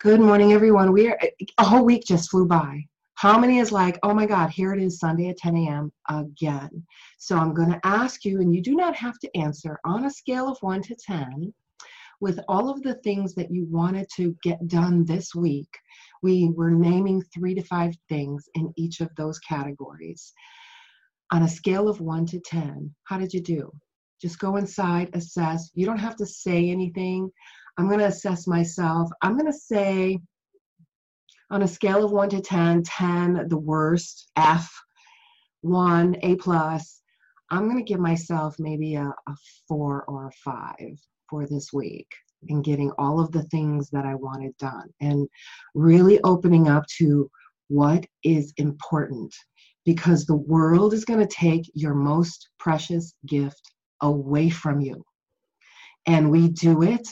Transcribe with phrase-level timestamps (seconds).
[0.00, 0.92] Good morning, everyone.
[0.92, 1.18] We are
[1.58, 2.84] a whole week just flew by.
[3.14, 5.90] How many is like, oh my God, here it is Sunday at 10 a.m.
[6.08, 6.86] again?
[7.18, 10.10] So I'm going to ask you, and you do not have to answer on a
[10.10, 11.52] scale of 1 to 10,
[12.20, 15.76] with all of the things that you wanted to get done this week.
[16.22, 20.32] We were naming three to five things in each of those categories.
[21.32, 23.72] On a scale of 1 to 10, how did you do?
[24.22, 25.72] Just go inside, assess.
[25.74, 27.32] You don't have to say anything.
[27.78, 29.08] I'm going to assess myself.
[29.22, 30.18] I'm going to say,
[31.50, 34.68] on a scale of 1 to 10, 10 the worst, F,
[35.60, 37.00] 1, A plus,
[37.50, 39.36] I'm going to give myself maybe a, a
[39.68, 40.76] 4 or a 5
[41.30, 42.08] for this week
[42.48, 45.28] and getting all of the things that I wanted done and
[45.74, 47.30] really opening up to
[47.68, 49.32] what is important
[49.84, 53.62] because the world is going to take your most precious gift
[54.02, 55.04] away from you.
[56.06, 57.08] And we do it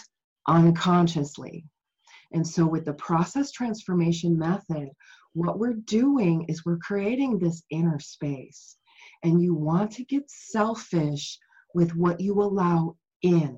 [0.48, 1.64] unconsciously.
[2.32, 4.90] And so, with the process transformation method,
[5.32, 8.76] what we're doing is we're creating this inner space.
[9.22, 11.38] And you want to get selfish
[11.74, 13.56] with what you allow in.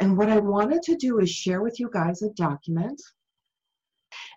[0.00, 3.00] And what I wanted to do is share with you guys a document.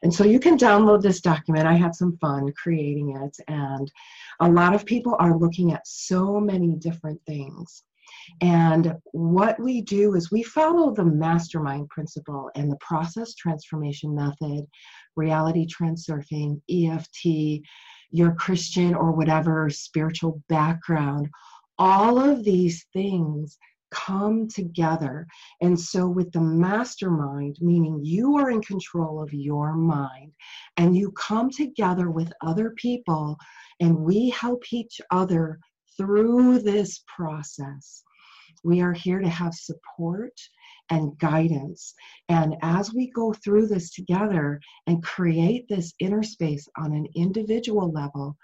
[0.04, 1.68] And so you can download this document.
[1.68, 3.38] I had some fun creating it.
[3.48, 3.92] And
[4.40, 7.84] a lot of people are looking at so many different things.
[8.42, 14.66] And what we do is we follow the mastermind principle and the process transformation method,
[15.16, 17.62] reality transurfing, EFT,
[18.12, 21.30] your Christian or whatever spiritual background.
[21.78, 23.58] All of these things
[23.92, 25.28] come together.
[25.62, 30.32] And so, with the mastermind, meaning you are in control of your mind,
[30.78, 33.38] and you come together with other people,
[33.80, 35.60] and we help each other
[35.98, 38.04] through this process.
[38.66, 40.34] We are here to have support
[40.90, 41.94] and guidance.
[42.30, 47.92] And as we go through this together and create this inner space on an individual
[47.92, 48.36] level,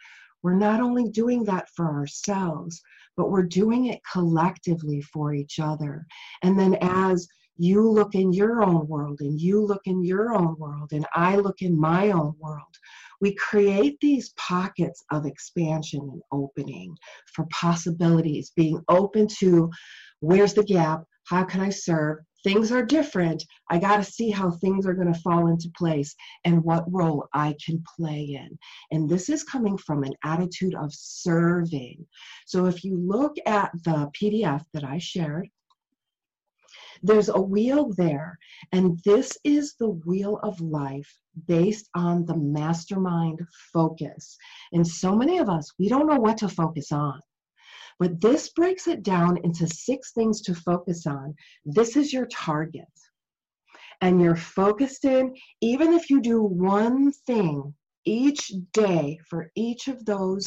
[0.43, 2.83] we're not only doing that for ourselves,
[3.17, 6.05] but we're doing it collectively for each other.
[6.43, 10.55] And then as you look in your own world, and you look in your own
[10.59, 12.75] world, and I look in my own world,
[13.21, 16.95] we create these pockets of expansion and opening
[17.35, 19.69] for possibilities, being open to
[20.21, 21.03] Where's the gap?
[21.25, 22.19] How can I serve?
[22.43, 23.43] Things are different.
[23.69, 26.15] I got to see how things are going to fall into place
[26.45, 28.57] and what role I can play in.
[28.91, 32.05] And this is coming from an attitude of serving.
[32.45, 35.49] So if you look at the PDF that I shared,
[37.03, 38.37] there's a wheel there,
[38.71, 41.11] and this is the wheel of life
[41.47, 43.39] based on the mastermind
[43.73, 44.37] focus.
[44.71, 47.19] And so many of us, we don't know what to focus on.
[48.01, 51.35] But this breaks it down into six things to focus on.
[51.65, 52.89] This is your target.
[54.01, 60.03] And you're focused in, even if you do one thing each day for each of
[60.03, 60.43] those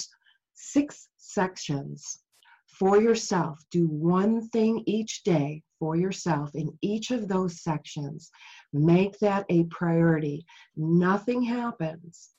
[0.55, 2.19] six sections
[2.67, 8.33] for yourself, do one thing each day for yourself in each of those sections.
[8.73, 10.45] Make that a priority.
[10.75, 12.31] Nothing happens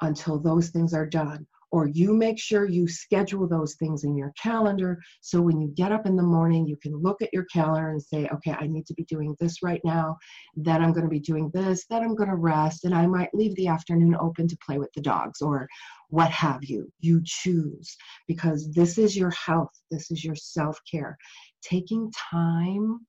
[0.00, 4.32] until those things are done or you make sure you schedule those things in your
[4.40, 7.90] calendar so when you get up in the morning you can look at your calendar
[7.90, 10.16] and say okay i need to be doing this right now
[10.56, 13.32] then i'm going to be doing this then i'm going to rest and i might
[13.34, 15.68] leave the afternoon open to play with the dogs or
[16.10, 16.90] what have you.
[17.00, 17.96] You choose
[18.26, 21.16] because this is your health this is your self-care.
[21.62, 23.00] Taking time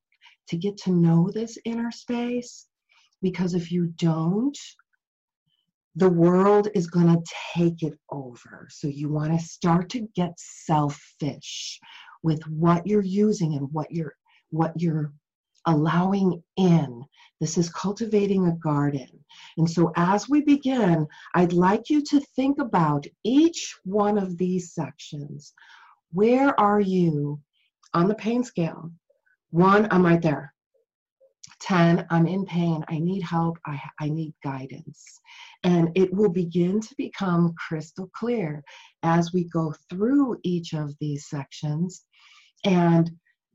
[0.48, 2.66] to get to know this inner space
[3.22, 4.56] because if you don't
[5.96, 7.22] the world is going to
[7.54, 8.68] take it over.
[8.70, 11.78] So you want to start to get selfish
[12.22, 14.14] with what you're using and what you're
[14.50, 15.12] what you're
[15.66, 17.04] allowing in.
[17.40, 19.08] This is cultivating a garden.
[19.56, 24.72] And so as we begin, I'd like you to think about each one of these
[24.72, 25.52] sections.
[26.12, 27.40] Where are you
[27.94, 28.90] on the pain scale?
[29.50, 30.52] One, I'm right there.
[31.60, 35.04] 10, I'm in pain, I need help, I, I need guidance.
[35.62, 38.62] And it will begin to become crystal clear
[39.02, 42.04] as we go through each of these sections
[42.64, 43.10] and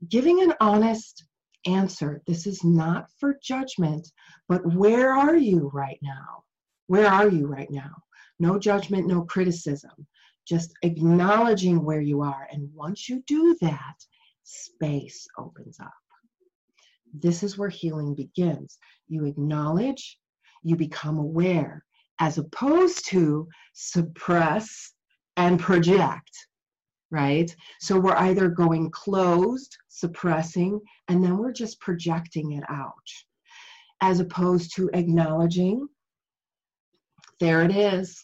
[0.08, 1.24] giving an honest
[1.66, 2.22] answer.
[2.26, 4.08] This is not for judgment,
[4.48, 6.44] but where are you right now?
[6.86, 7.90] Where are you right now?
[8.38, 10.06] No judgment, no criticism,
[10.46, 12.46] just acknowledging where you are.
[12.52, 13.96] And once you do that,
[14.44, 15.92] space opens up.
[17.14, 18.78] This is where healing begins.
[19.08, 20.18] You acknowledge,
[20.62, 21.84] you become aware,
[22.20, 24.92] as opposed to suppress
[25.36, 26.30] and project,
[27.10, 27.54] right?
[27.80, 32.94] So we're either going closed, suppressing, and then we're just projecting it out.
[34.00, 35.88] as opposed to acknowledging,
[37.40, 38.22] there it is,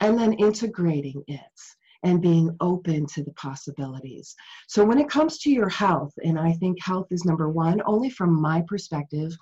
[0.00, 1.40] and then integrating it
[2.04, 4.34] and being open to the possibilities.
[4.68, 8.10] So, when it comes to your health, and I think health is number one, only
[8.10, 9.32] from my perspective,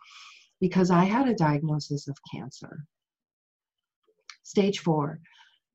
[0.60, 2.86] because I had a diagnosis of cancer.
[4.44, 5.20] Stage four,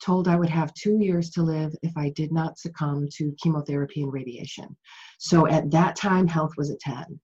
[0.02, 4.04] told I would have two years to live if I did not succumb to chemotherapy
[4.04, 4.76] and radiation.
[5.18, 7.20] So at that time, health was a 10.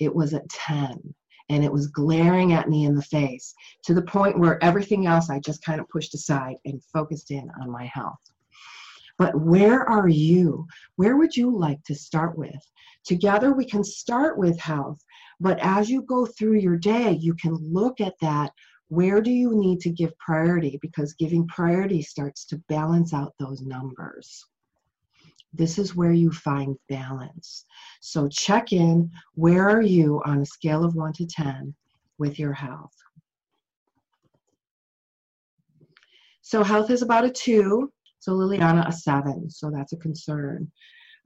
[0.00, 1.14] It was at 10.
[1.48, 3.54] And it was glaring at me in the face
[3.84, 7.48] to the point where everything else I just kind of pushed aside and focused in
[7.60, 8.31] on my health.
[9.22, 10.66] But where are you?
[10.96, 12.60] Where would you like to start with?
[13.04, 14.98] Together, we can start with health.
[15.38, 18.50] But as you go through your day, you can look at that
[18.88, 20.76] where do you need to give priority?
[20.82, 24.44] Because giving priority starts to balance out those numbers.
[25.52, 27.64] This is where you find balance.
[28.00, 31.72] So check in where are you on a scale of 1 to 10
[32.18, 32.96] with your health?
[36.40, 37.88] So health is about a 2.
[38.22, 39.50] So Liliana, a 7.
[39.50, 40.70] So that's a concern.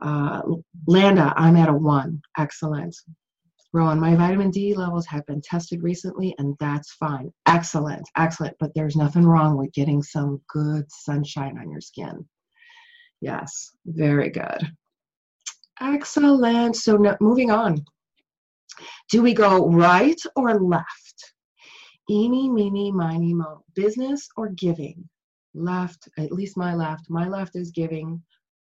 [0.00, 0.40] Uh,
[0.86, 2.22] Landa, I'm at a 1.
[2.38, 2.96] Excellent.
[3.74, 7.30] Rowan, my vitamin D levels have been tested recently, and that's fine.
[7.44, 8.56] Excellent, excellent.
[8.58, 12.26] But there's nothing wrong with getting some good sunshine on your skin.
[13.20, 14.72] Yes, very good.
[15.78, 16.76] Excellent.
[16.76, 17.84] So, no, moving on.
[19.10, 21.34] Do we go right or left?
[22.08, 23.64] Eeny, meeny, miny, mo.
[23.74, 25.06] Business or giving?
[25.56, 27.10] Left, at least my left.
[27.10, 28.22] My left is giving,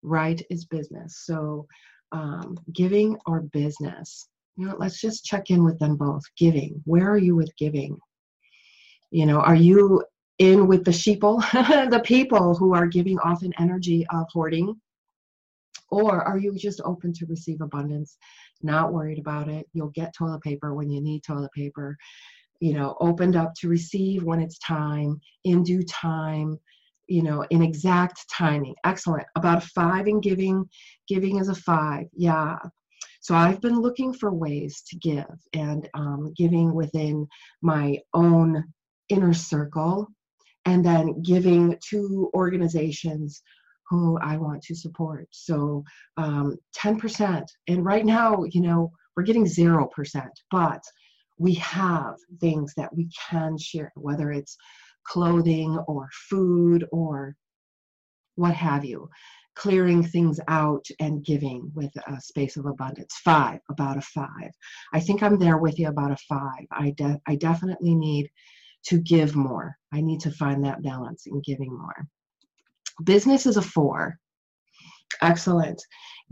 [0.02, 1.22] right is business.
[1.24, 1.66] So,
[2.12, 6.22] um, giving or business you know, let's just check in with them both.
[6.36, 6.80] Giving.
[6.84, 7.98] Where are you with giving?
[9.10, 10.04] You know, are you
[10.38, 11.40] in with the sheeple,
[11.90, 14.74] the people who are giving off an energy of hoarding?
[15.90, 18.16] Or are you just open to receive abundance,
[18.62, 19.66] not worried about it?
[19.72, 21.96] You'll get toilet paper when you need toilet paper,
[22.64, 26.58] you know, opened up to receive when it's time, in due time,
[27.08, 28.74] you know, in exact timing.
[28.86, 29.26] Excellent.
[29.36, 30.64] About a five in giving.
[31.06, 32.06] Giving is a five.
[32.16, 32.56] Yeah.
[33.20, 37.28] So I've been looking for ways to give and um, giving within
[37.60, 38.64] my own
[39.10, 40.08] inner circle
[40.64, 43.42] and then giving to organizations
[43.90, 45.28] who I want to support.
[45.32, 45.84] So
[46.16, 47.44] um, 10%.
[47.68, 50.82] And right now, you know, we're getting 0%, but
[51.38, 54.56] we have things that we can share, whether it's
[55.06, 57.34] clothing or food or
[58.36, 59.08] what have you
[59.54, 63.14] clearing things out and giving with a space of abundance.
[63.24, 64.50] Five, about a five.
[64.92, 66.66] I think I'm there with you about a five.
[66.72, 68.30] I, de- I definitely need
[68.86, 69.76] to give more.
[69.92, 72.06] I need to find that balance in giving more.
[73.04, 74.18] Business is a four.
[75.22, 75.80] Excellent.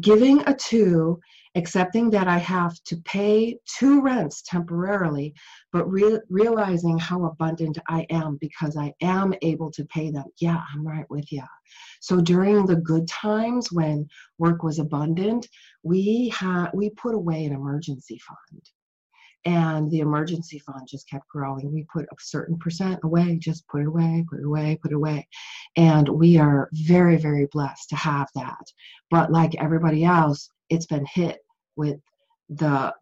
[0.01, 1.21] Giving a two
[1.55, 5.35] accepting that I have to pay two rents temporarily,
[5.73, 10.25] but re- realizing how abundant I am because I am able to pay them.
[10.41, 11.43] Yeah, I'm right with you.
[12.01, 14.09] So during the good times when
[14.39, 15.47] work was abundant,
[15.83, 18.63] we had we put away an emergency fund.
[19.45, 21.73] And the emergency fund just kept growing.
[21.73, 24.97] We put a certain percent away, just put it away, put it away, put it
[24.97, 25.27] away.
[25.77, 28.65] And we are very, very blessed to have that.
[29.11, 31.39] But like everybody else, it's been hit
[31.77, 32.01] with
[32.49, 32.95] the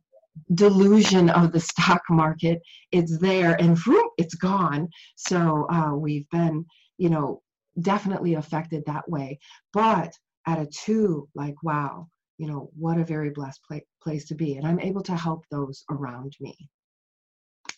[0.54, 2.60] delusion of the stock market.
[2.92, 4.88] It's there and whoop, it's gone.
[5.16, 6.66] So uh, we've been,
[6.98, 7.42] you know,
[7.80, 9.38] definitely affected that way.
[9.72, 10.12] But
[10.46, 12.08] at a two, like, wow,
[12.38, 14.56] you know, what a very blessed pla- place to be.
[14.56, 16.56] And I'm able to help those around me.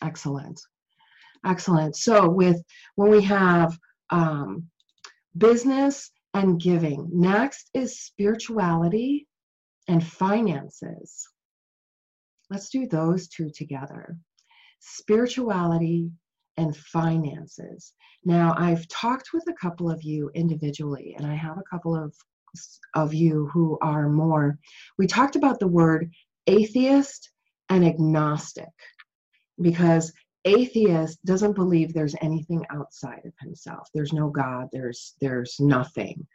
[0.02, 0.60] Excellent.
[1.44, 1.96] Excellent.
[1.96, 2.62] So with
[2.94, 3.76] when we have
[4.10, 4.64] um,
[5.36, 9.26] business and giving, next is spirituality
[9.88, 11.28] and finances.
[12.50, 14.16] Let's do those two together
[14.84, 16.10] spirituality
[16.56, 17.92] and finances.
[18.24, 22.14] Now, I've talked with a couple of you individually, and I have a couple of
[22.94, 24.58] of you who are more.
[24.98, 26.10] We talked about the word
[26.46, 27.30] atheist
[27.70, 28.68] and agnostic
[29.58, 30.12] because
[30.44, 33.88] atheist doesn't believe there's anything outside of himself.
[33.94, 34.68] There's no god.
[34.72, 36.26] There's there's nothing.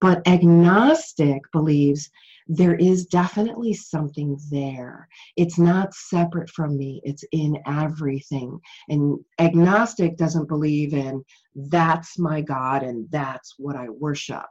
[0.00, 2.10] But agnostic believes
[2.48, 5.08] there is definitely something there.
[5.36, 7.00] It's not separate from me.
[7.04, 8.58] It's in everything.
[8.88, 14.46] And agnostic doesn't believe in that's my god and that's what i worship.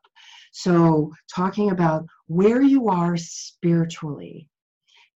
[0.54, 4.48] So talking about where you are spiritually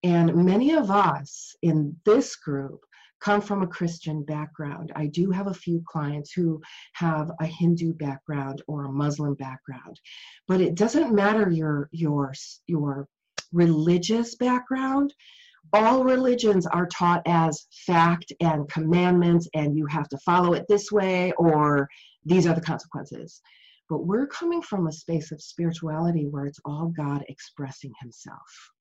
[0.02, 2.80] and many of us in this group
[3.20, 4.92] come from a Christian background.
[4.96, 6.60] I do have a few clients who
[6.94, 10.00] have a Hindu background or a Muslim background,
[10.48, 12.34] but it doesn't matter your your
[12.66, 13.08] your
[13.52, 15.14] religious background.
[15.72, 20.92] all religions are taught as fact and commandments, and you have to follow it this
[20.92, 21.88] way, or
[22.24, 23.40] these are the consequences.
[23.88, 28.72] But we're coming from a space of spirituality where it's all God expressing Himself.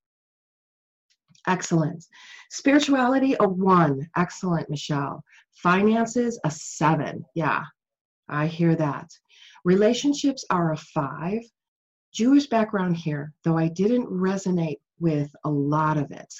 [1.48, 2.06] Excellent.
[2.50, 4.10] Spirituality, a one.
[4.16, 5.24] Excellent, Michelle.
[5.54, 7.26] Finances, a seven.
[7.36, 7.64] Yeah,
[8.30, 9.10] I hear that.
[9.64, 11.42] Relationships are a five.
[12.14, 16.34] Jewish background here, though I didn't resonate with a lot of it.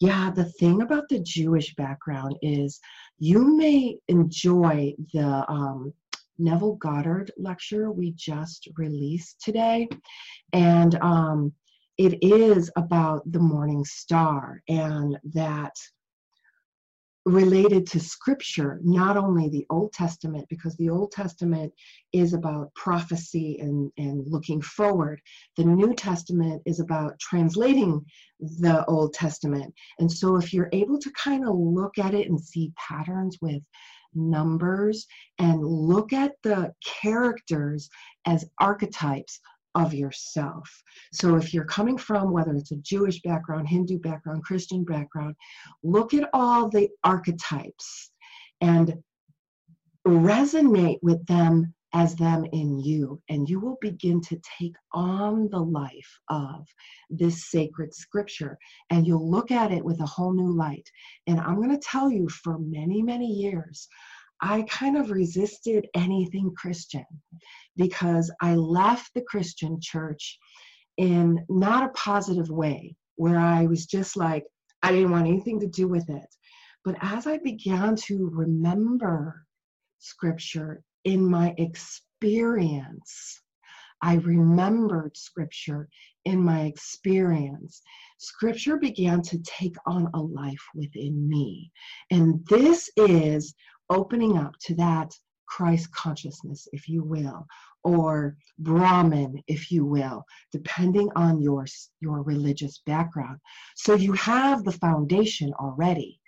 [0.00, 2.80] Yeah, the thing about the Jewish background is
[3.18, 5.92] you may enjoy the um,
[6.38, 9.88] Neville Goddard lecture we just released today.
[10.52, 11.52] And um,
[11.98, 15.74] it is about the morning star and that
[17.26, 21.72] related to scripture, not only the Old Testament, because the Old Testament
[22.12, 25.20] is about prophecy and, and looking forward.
[25.56, 28.04] The New Testament is about translating
[28.40, 29.72] the Old Testament.
[29.98, 33.62] And so if you're able to kind of look at it and see patterns with
[34.14, 35.06] numbers
[35.38, 37.88] and look at the characters
[38.26, 39.40] as archetypes
[39.74, 40.70] of yourself.
[41.12, 45.34] So if you're coming from whether it's a Jewish background, Hindu background, Christian background,
[45.82, 48.10] look at all the archetypes
[48.60, 48.94] and
[50.06, 55.60] resonate with them as them in you, and you will begin to take on the
[55.60, 56.66] life of
[57.08, 58.58] this sacred scripture,
[58.90, 60.88] and you'll look at it with a whole new light.
[61.28, 63.88] And I'm going to tell you, for many, many years,
[64.44, 67.06] I kind of resisted anything Christian
[67.76, 70.38] because I left the Christian church
[70.98, 74.44] in not a positive way, where I was just like,
[74.82, 76.26] I didn't want anything to do with it.
[76.84, 79.46] But as I began to remember
[79.98, 83.40] scripture in my experience,
[84.02, 85.88] I remembered scripture
[86.26, 87.80] in my experience.
[88.18, 91.72] Scripture began to take on a life within me.
[92.10, 93.54] And this is
[93.90, 95.12] opening up to that
[95.46, 97.46] Christ consciousness, if you will,
[97.84, 101.66] or Brahman, if you will, depending on your,
[102.00, 103.38] your religious background.
[103.76, 106.18] So you have the foundation already.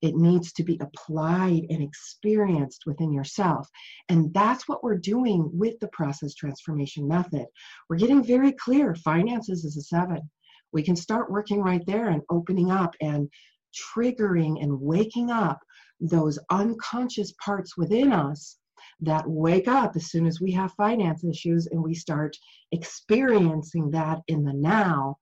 [0.00, 3.68] It needs to be applied and experienced within yourself.
[4.08, 7.46] And that's what we're doing with the process transformation method.
[7.88, 10.30] We're getting very clear finances is a seven.
[10.72, 13.28] We can start working right there and opening up and
[13.74, 15.58] triggering and waking up
[16.00, 18.58] those unconscious parts within us
[19.00, 22.36] that wake up as soon as we have finance issues and we start
[22.72, 25.16] experiencing that in the now,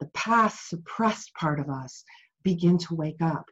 [0.00, 2.04] the past suppressed part of us
[2.42, 3.46] begin to wake up.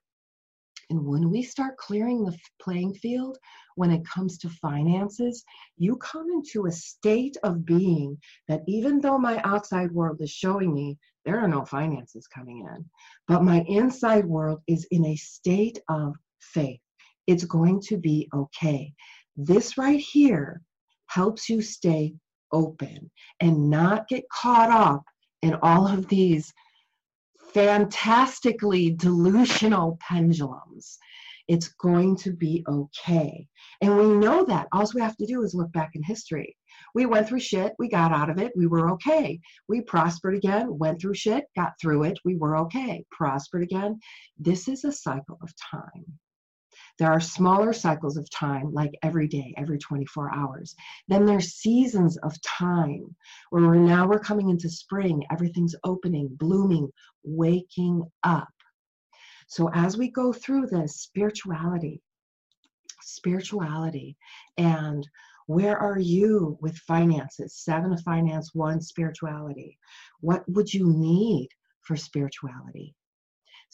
[0.90, 3.38] And when we start clearing the playing field
[3.76, 5.42] when it comes to finances,
[5.76, 10.74] you come into a state of being that even though my outside world is showing
[10.74, 12.84] me there are no finances coming in,
[13.26, 16.14] but my inside world is in a state of
[16.54, 16.80] faith.
[17.26, 18.94] It's going to be okay.
[19.36, 20.62] This right here
[21.06, 22.14] helps you stay
[22.52, 25.04] open and not get caught up
[25.42, 26.52] in all of these
[27.52, 30.98] fantastically delusional pendulums.
[31.46, 33.46] It's going to be okay.
[33.82, 34.66] And we know that.
[34.72, 36.56] All we have to do is look back in history.
[36.94, 39.40] We went through shit, we got out of it, we were okay.
[39.68, 43.04] We prospered again, went through shit, got through it, we were okay.
[43.10, 44.00] Prospered again.
[44.38, 46.18] This is a cycle of time.
[46.98, 50.76] There are smaller cycles of time, like every day, every 24 hours.
[51.08, 53.16] Then there's seasons of time
[53.50, 56.88] where we're now we're coming into spring, everything's opening, blooming,
[57.24, 58.48] waking up.
[59.48, 62.00] So as we go through this spirituality,
[63.02, 64.16] spirituality,
[64.56, 65.06] and
[65.46, 67.56] where are you with finances?
[67.56, 69.78] Seven of finance, one spirituality.
[70.20, 71.48] What would you need
[71.82, 72.94] for spirituality?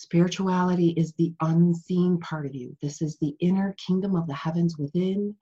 [0.01, 2.75] Spirituality is the unseen part of you.
[2.81, 5.37] This is the inner kingdom of the heavens within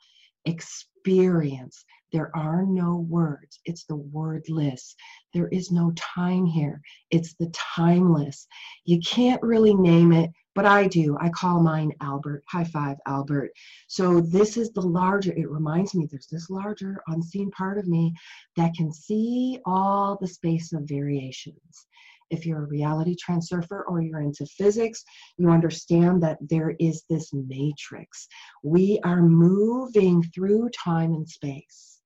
[0.46, 1.84] experience.
[2.12, 3.60] There are no words.
[3.66, 4.96] It's the wordless.
[5.32, 6.80] There is no time here.
[7.12, 8.48] It's the timeless.
[8.84, 11.16] You can't really name it, but I do.
[11.20, 12.42] I call mine Albert.
[12.48, 13.52] High five, Albert.
[13.86, 18.12] So this is the larger, it reminds me there's this larger unseen part of me
[18.56, 21.86] that can see all the space of variations
[22.30, 25.04] if you're a reality transurfer or you're into physics,
[25.36, 28.28] you understand that there is this matrix.
[28.62, 32.00] We are moving through time and space.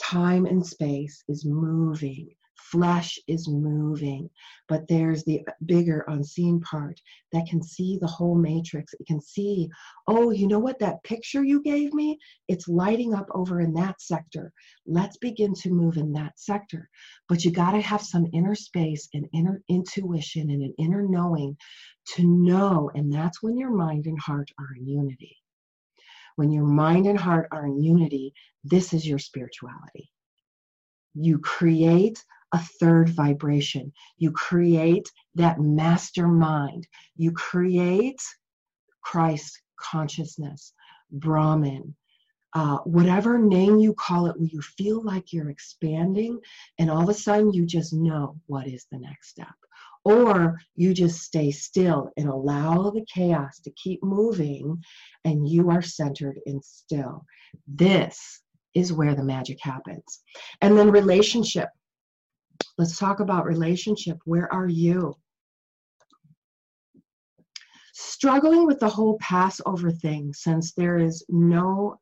[0.00, 2.28] Time and space is moving
[2.70, 4.30] flesh is moving,
[4.68, 7.00] but there's the bigger unseen part
[7.32, 8.92] that can see the whole matrix.
[8.94, 9.68] It can see,
[10.06, 14.00] oh, you know what, that picture you gave me, it's lighting up over in that
[14.00, 14.52] sector.
[14.86, 16.88] Let's begin to move in that sector.
[17.28, 21.56] But you got to have some inner space and inner intuition and an inner knowing
[22.14, 25.36] to know, and that's when your mind and heart are in unity.
[26.36, 28.32] When your mind and heart are in unity,
[28.64, 30.10] this is your spirituality.
[31.14, 33.92] You create a third vibration.
[34.18, 36.86] You create that mastermind.
[37.16, 38.20] You create
[39.02, 40.72] Christ consciousness,
[41.10, 41.94] Brahman,
[42.54, 46.38] uh, whatever name you call it, where you feel like you're expanding,
[46.78, 49.54] and all of a sudden you just know what is the next step.
[50.04, 54.82] Or you just stay still and allow the chaos to keep moving,
[55.24, 57.24] and you are centered and still.
[57.68, 58.40] This
[58.74, 60.22] is where the magic happens.
[60.60, 61.68] And then relationship.
[62.78, 64.18] Let's talk about relationship.
[64.24, 65.14] Where are you?
[67.92, 71.98] Struggling with the whole Passover thing since there is no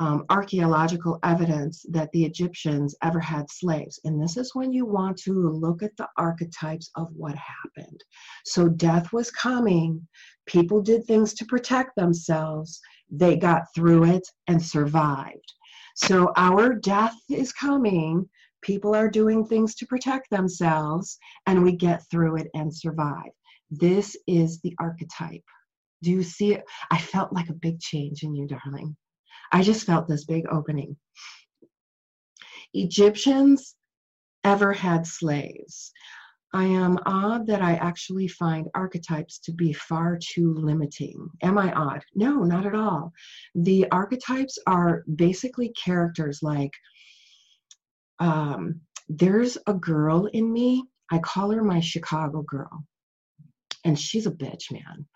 [0.00, 4.00] um, archaeological evidence that the Egyptians ever had slaves.
[4.04, 8.02] And this is when you want to look at the archetypes of what happened.
[8.44, 10.06] So death was coming,
[10.46, 15.54] people did things to protect themselves, they got through it and survived.
[15.94, 18.28] So our death is coming.
[18.64, 23.30] People are doing things to protect themselves, and we get through it and survive.
[23.70, 25.44] This is the archetype.
[26.02, 26.64] Do you see it?
[26.90, 28.96] I felt like a big change in you, darling.
[29.52, 30.96] I just felt this big opening.
[32.72, 33.76] Egyptians
[34.44, 35.92] ever had slaves.
[36.54, 41.28] I am odd that I actually find archetypes to be far too limiting.
[41.42, 42.02] Am I odd?
[42.14, 43.12] No, not at all.
[43.54, 46.72] The archetypes are basically characters like
[48.18, 50.84] um, there's a girl in me.
[51.10, 52.84] I call her my Chicago girl.
[53.84, 55.06] And she's a bitch, man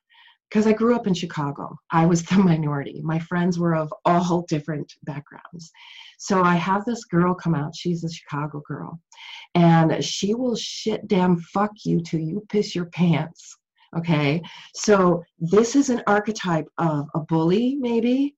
[0.49, 1.79] because I grew up in Chicago.
[1.91, 3.01] I was the minority.
[3.03, 5.71] My friends were of all different backgrounds.
[6.19, 7.77] So I have this girl come out.
[7.77, 9.01] She's a Chicago girl.
[9.55, 13.57] And she will shit damn fuck you till you piss your pants.
[13.97, 14.43] Okay.
[14.75, 18.35] So this is an archetype of a bully, maybe.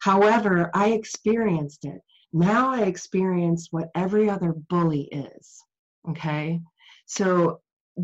[0.00, 2.00] However, I experienced it.
[2.32, 5.62] Now I experience what every other bully is.
[6.10, 6.60] Okay.
[7.06, 7.60] So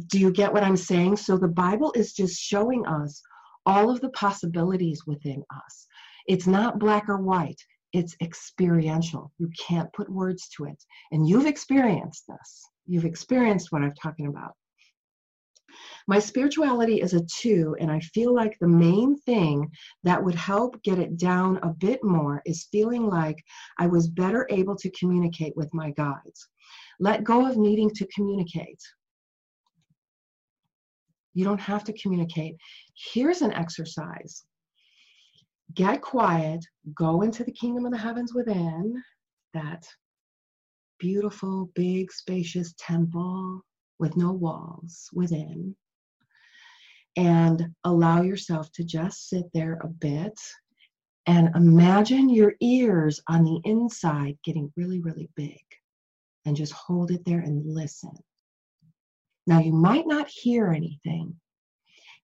[0.06, 1.16] do you get what I'm saying?
[1.16, 3.22] So the Bible is just showing us
[3.66, 5.86] all of the possibilities within us.
[6.26, 7.60] It's not black or white,
[7.92, 9.32] it's experiential.
[9.38, 10.82] You can't put words to it.
[11.12, 12.64] And you've experienced this.
[12.86, 14.54] You've experienced what I'm talking about.
[16.06, 19.70] My spirituality is a two, and I feel like the main thing
[20.02, 23.42] that would help get it down a bit more is feeling like
[23.78, 26.48] I was better able to communicate with my guides.
[27.00, 28.80] Let go of needing to communicate.
[31.34, 32.56] You don't have to communicate.
[32.94, 34.44] Here's an exercise
[35.74, 39.02] get quiet, go into the kingdom of the heavens within,
[39.54, 39.84] that
[40.98, 43.62] beautiful, big, spacious temple
[43.98, 45.76] with no walls within,
[47.16, 50.38] and allow yourself to just sit there a bit
[51.26, 55.62] and imagine your ears on the inside getting really, really big.
[56.44, 58.12] And just hold it there and listen.
[59.46, 61.34] Now, you might not hear anything.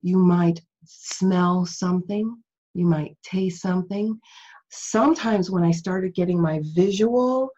[0.02, 2.36] You might smell something.
[2.74, 4.20] You might taste something.
[4.70, 7.48] Sometimes, when I started getting my visual,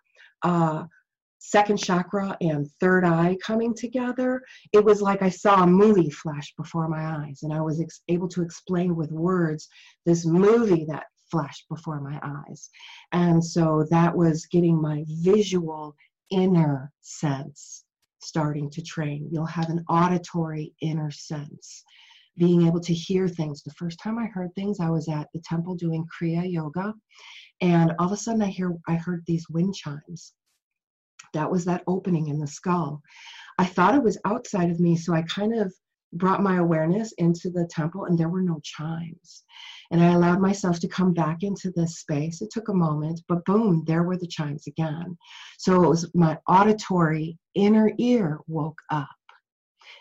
[0.43, 0.85] uh,
[1.43, 4.41] second chakra and third eye coming together,
[4.73, 8.03] it was like I saw a movie flash before my eyes, and I was ex-
[8.09, 9.69] able to explain with words
[10.07, 12.71] this movie that flashed before my eyes.
[13.11, 15.97] And so that was getting my visual
[16.31, 17.85] inner sense
[18.21, 19.29] starting to train.
[19.33, 21.83] You'll have an auditory inner sense,
[22.37, 23.63] being able to hear things.
[23.63, 26.95] The first time I heard things, I was at the temple doing Kriya Yoga,
[27.61, 30.35] and all of a sudden I hear I heard these wind chimes.
[31.35, 33.03] That was that opening in the skull.
[33.59, 35.73] I thought it was outside of me, so I kind of
[36.15, 39.45] brought my awareness into the temple, and there were no chimes.
[39.91, 42.43] And I allowed myself to come back into this space.
[42.43, 45.17] It took a moment, but boom, there were the chimes again.
[45.59, 49.09] So it was my auditory inner ear woke up.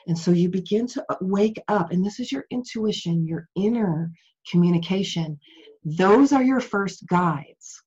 [0.08, 4.12] And so you begin to uh, wake up, and this is your intuition, your inner
[4.50, 5.40] communication.
[5.84, 7.84] Those are your first guides.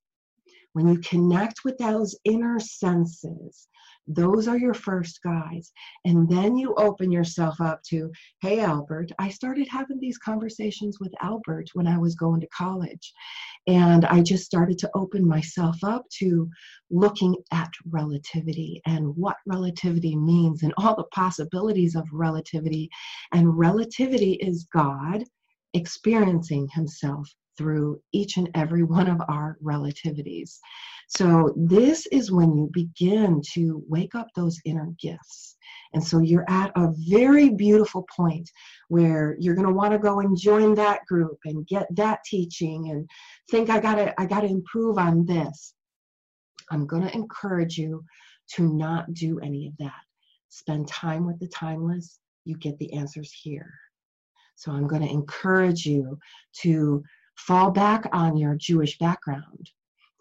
[0.75, 3.69] When you connect with those inner senses,
[4.07, 5.73] those are your first guides.
[6.05, 8.11] And then you open yourself up to,
[8.43, 9.13] hey, Albert.
[9.19, 13.13] I started having these conversations with Albert when I was going to college.
[13.67, 16.51] And I just started to open myself up to
[16.91, 22.91] looking at relativity and what relativity means and all the possibilities of relativity.
[23.33, 25.25] And relativity is God
[25.73, 30.59] experiencing Himself through each and every one of our relativities.
[31.09, 35.57] So, this is when you begin to wake up those inner gifts.
[35.93, 38.51] And so, you're at a very beautiful point
[38.89, 42.91] where you're going to want to go and join that group and get that teaching
[42.91, 43.09] and
[43.51, 45.75] think, I got to, I got to improve on this.
[46.71, 48.03] I'm going to encourage you
[48.55, 50.01] to not do any of that.
[50.49, 52.19] Spend time with the timeless.
[52.45, 53.73] You get the answers here.
[54.57, 56.19] So, I'm going to encourage you
[56.63, 57.03] to
[57.37, 59.71] fall back on your Jewish background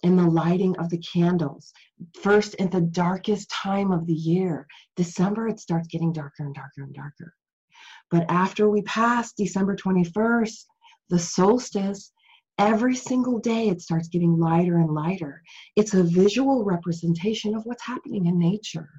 [0.04, 1.74] in the lighting of the candles.
[2.22, 6.84] First, in the darkest time of the year, December, it starts getting darker and darker
[6.84, 7.34] and darker.
[8.12, 10.66] But after we pass December 21st,
[11.10, 12.12] the solstice,
[12.60, 15.42] every single day it starts getting lighter and lighter.
[15.76, 18.90] It's a visual representation of what's happening in nature.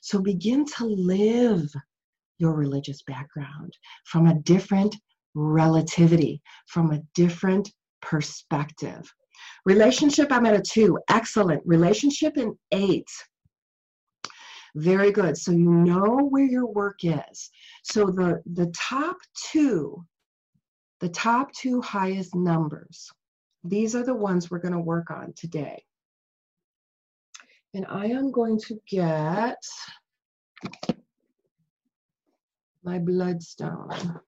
[0.00, 1.70] So begin to live
[2.38, 3.72] your religious background
[4.06, 4.96] from a different
[5.34, 7.70] relativity, from a different
[8.00, 9.12] perspective.
[9.64, 10.98] Relationship, I'm at a two.
[11.08, 11.62] Excellent.
[11.64, 13.08] Relationship in eight.
[14.76, 15.36] Very good.
[15.36, 17.50] So you know where your work is.
[17.84, 19.16] So the, the top
[19.50, 20.04] two,
[21.00, 23.10] the top two highest numbers,
[23.62, 25.82] these are the ones we're going to work on today.
[27.72, 29.58] And I am going to get
[32.84, 34.20] my bloodstone.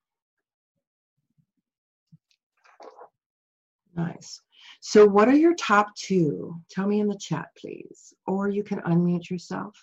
[3.96, 4.42] Nice.
[4.80, 6.54] So, what are your top two?
[6.70, 8.12] Tell me in the chat, please.
[8.26, 9.74] Or you can unmute yourself.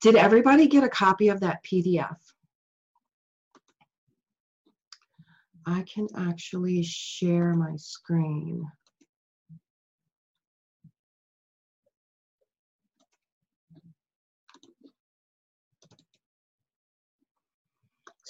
[0.00, 2.16] Did everybody get a copy of that PDF?
[5.66, 8.66] I can actually share my screen.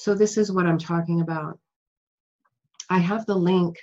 [0.05, 1.59] So this is what I'm talking about.
[2.90, 3.79] I have the link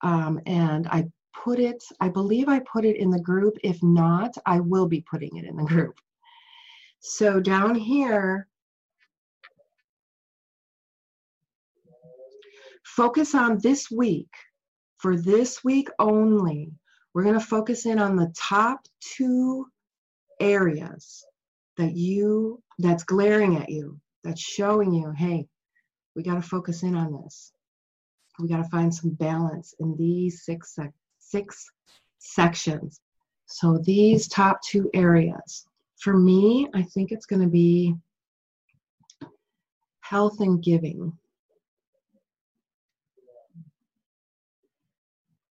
[0.00, 1.04] um, and I
[1.44, 3.58] put it, I believe I put it in the group.
[3.62, 6.00] If not, I will be putting it in the group.
[7.00, 8.48] So down here,
[12.86, 14.30] focus on this week.
[14.96, 16.72] For this week only,
[17.12, 19.66] we're going to focus in on the top two
[20.40, 21.26] areas
[21.76, 25.46] that you that's glaring at you that's showing you hey
[26.18, 27.52] we got to focus in on this.
[28.40, 31.64] We got to find some balance in these six sec- six
[32.18, 33.00] sections.
[33.46, 35.64] So these top two areas.
[36.00, 37.94] For me, I think it's going to be
[40.00, 41.16] health and giving.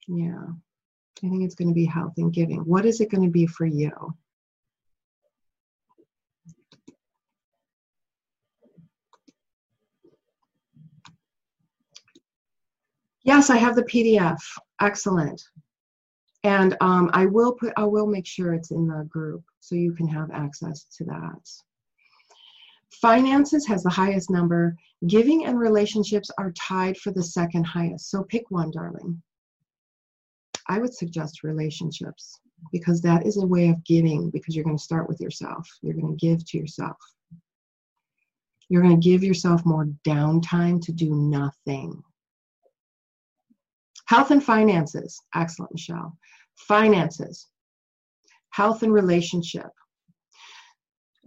[0.10, 0.48] Yeah,
[1.24, 2.60] I think it's going to be health and giving.
[2.60, 3.92] What is it going to be for you?
[13.28, 14.40] Yes, I have the PDF.
[14.82, 15.44] Excellent.
[16.46, 19.94] And um, I will put, I will make sure it's in the group so you
[19.94, 21.50] can have access to that.
[23.02, 24.78] Finances has the highest number.
[25.08, 28.10] Giving and relationships are tied for the second highest.
[28.10, 29.22] So pick one, darling.
[30.70, 32.40] I would suggest relationships
[32.72, 35.68] because that is a way of giving because you're going to start with yourself.
[35.82, 36.96] You're going to give to yourself.
[38.70, 42.02] You're going to give yourself more downtime to do nothing.
[44.08, 45.22] Health and finances.
[45.36, 46.18] Excellent, Michelle.
[46.56, 47.48] Finances.
[48.52, 49.70] Health and relationship.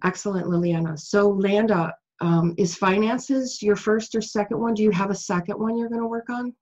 [0.03, 0.99] Excellent, Liliana.
[0.99, 4.75] So, Landa, um, is finances your first or second one?
[4.75, 6.55] Do you have a second one you're going to work on?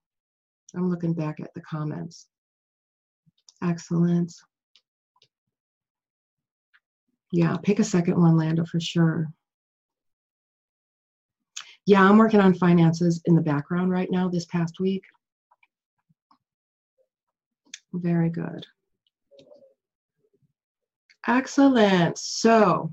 [0.76, 2.26] I'm looking back at the comments.
[3.62, 4.32] Excellent.
[7.30, 9.28] Yeah, pick a second one, Landa, for sure.
[11.86, 15.02] Yeah, I'm working on finances in the background right now this past week.
[17.92, 18.66] Very good.
[21.26, 22.18] Excellent.
[22.18, 22.92] So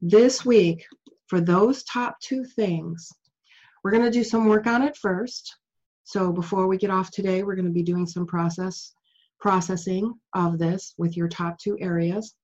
[0.00, 0.84] this week,
[1.28, 3.08] for those top two things,
[3.82, 5.56] we're going to do some work on it first.
[6.04, 8.92] So before we get off today, we're going to be doing some process
[9.40, 12.34] processing of this with your top two areas.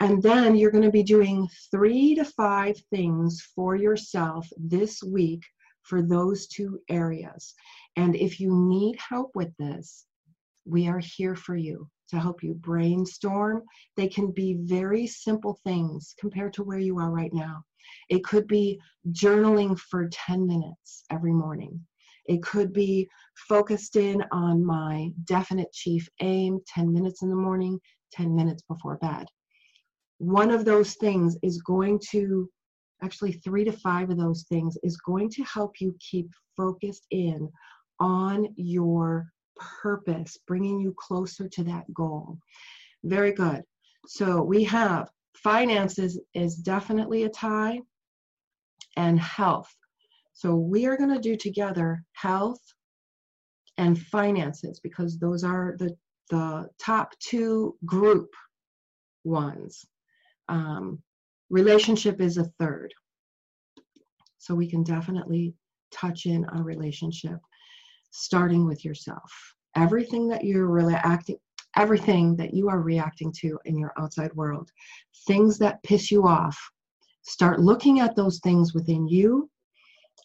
[0.00, 5.42] And then you're going to be doing three to five things for yourself this week
[5.82, 7.54] for those two areas.
[7.96, 10.06] And if you need help with this,
[10.68, 13.62] we are here for you to help you brainstorm.
[13.96, 17.62] They can be very simple things compared to where you are right now.
[18.08, 21.80] It could be journaling for 10 minutes every morning.
[22.26, 23.08] It could be
[23.48, 27.80] focused in on my definite chief aim 10 minutes in the morning,
[28.12, 29.26] 10 minutes before bed.
[30.18, 32.50] One of those things is going to,
[33.02, 37.48] actually, three to five of those things is going to help you keep focused in
[38.00, 39.26] on your
[39.58, 42.38] purpose, bringing you closer to that goal.
[43.04, 43.62] Very good.
[44.06, 47.80] So we have finances is definitely a tie
[48.96, 49.72] and health.
[50.32, 52.60] So we are going to do together health
[53.76, 55.96] and finances because those are the,
[56.30, 58.32] the top two group
[59.24, 59.84] ones.
[60.48, 61.02] Um,
[61.50, 62.92] relationship is a third.
[64.38, 65.54] So we can definitely
[65.92, 67.38] touch in on relationship
[68.10, 69.32] starting with yourself.
[69.76, 71.36] Everything that you're reacting
[71.76, 74.70] everything that you are reacting to in your outside world,
[75.26, 76.58] things that piss you off,
[77.22, 79.48] start looking at those things within you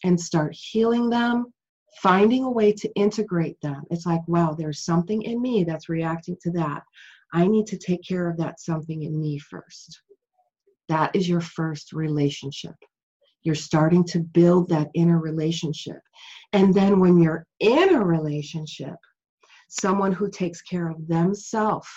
[0.04, 1.46] and start healing them,
[2.02, 3.84] finding a way to integrate them.
[3.92, 6.84] It's like, wow, there's something in me that's reacting to that.
[7.34, 10.02] I need to take care of that something in me first.
[10.90, 12.76] That is your first relationship.
[13.44, 16.00] You're starting to build that inner relationship.
[16.54, 18.96] And then when you're in a relationship,
[19.70, 21.88] someone who takes care of themselves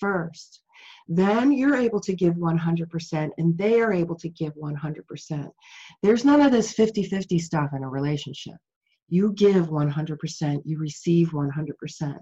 [0.00, 0.62] first,
[1.08, 5.50] then you're able to give 100% and they are able to give 100%.
[6.02, 8.56] There's none of this 50 50 stuff in a relationship.
[9.08, 12.18] You give 100%, you receive 100%.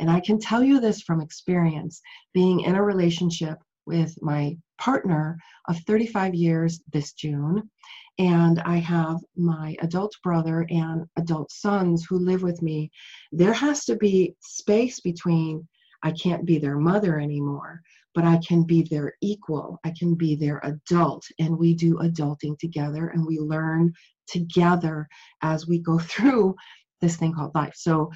[0.00, 2.02] And I can tell you this from experience
[2.34, 7.70] being in a relationship with my partner of 35 years this June
[8.18, 12.90] and I have my adult brother and adult sons who live with me,
[13.30, 15.66] there has to be space between
[16.02, 17.82] I can't be their mother anymore,
[18.14, 19.78] but I can be their equal.
[19.84, 21.26] I can be their adult.
[21.38, 23.92] And we do adulting together and we learn
[24.26, 25.08] together
[25.42, 26.54] as we go through
[27.00, 27.74] this thing called life.
[27.76, 28.10] So,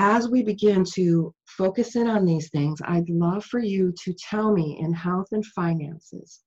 [0.00, 4.52] as we begin to focus in on these things, I'd love for you to tell
[4.52, 6.44] me in health and finances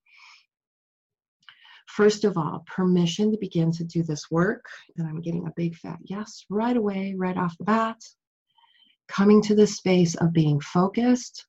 [1.95, 4.65] First of all, permission to begin to do this work.
[4.97, 7.97] And I'm getting a big fat yes right away, right off the bat.
[9.09, 11.45] Coming to the space of being focused.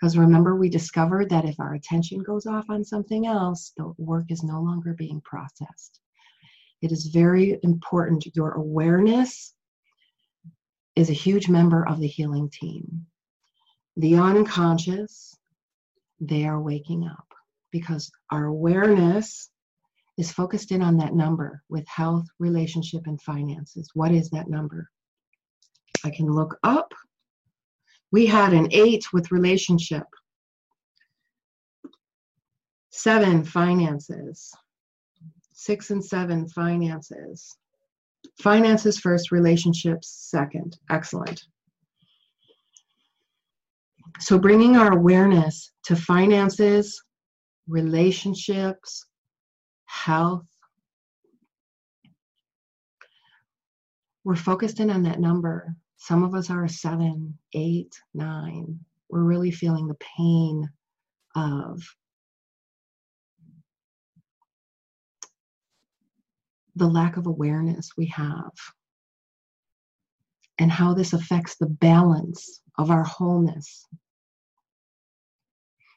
[0.00, 4.26] Because remember, we discovered that if our attention goes off on something else, the work
[4.30, 5.98] is no longer being processed.
[6.80, 8.36] It is very important.
[8.36, 9.52] Your awareness
[10.94, 13.06] is a huge member of the healing team.
[13.96, 15.34] The unconscious,
[16.20, 17.26] they are waking up
[17.72, 19.50] because our awareness
[20.18, 23.90] is focused in on that number with health, relationship, and finances.
[23.94, 24.88] What is that number?
[26.04, 26.92] I can look up.
[28.12, 30.06] We had an eight with relationship,
[32.90, 34.52] seven finances,
[35.52, 37.56] six and seven finances.
[38.40, 40.78] Finances first, relationships second.
[40.90, 41.44] Excellent.
[44.20, 47.02] So, bringing our awareness to finances,
[47.68, 49.04] relationships,
[50.04, 50.46] health.
[54.24, 55.74] We're focused in on that number.
[55.96, 58.80] Some of us are seven, eight, nine.
[59.08, 60.68] We're really feeling the pain
[61.34, 61.82] of
[66.74, 68.52] the lack of awareness we have
[70.58, 73.86] and how this affects the balance of our wholeness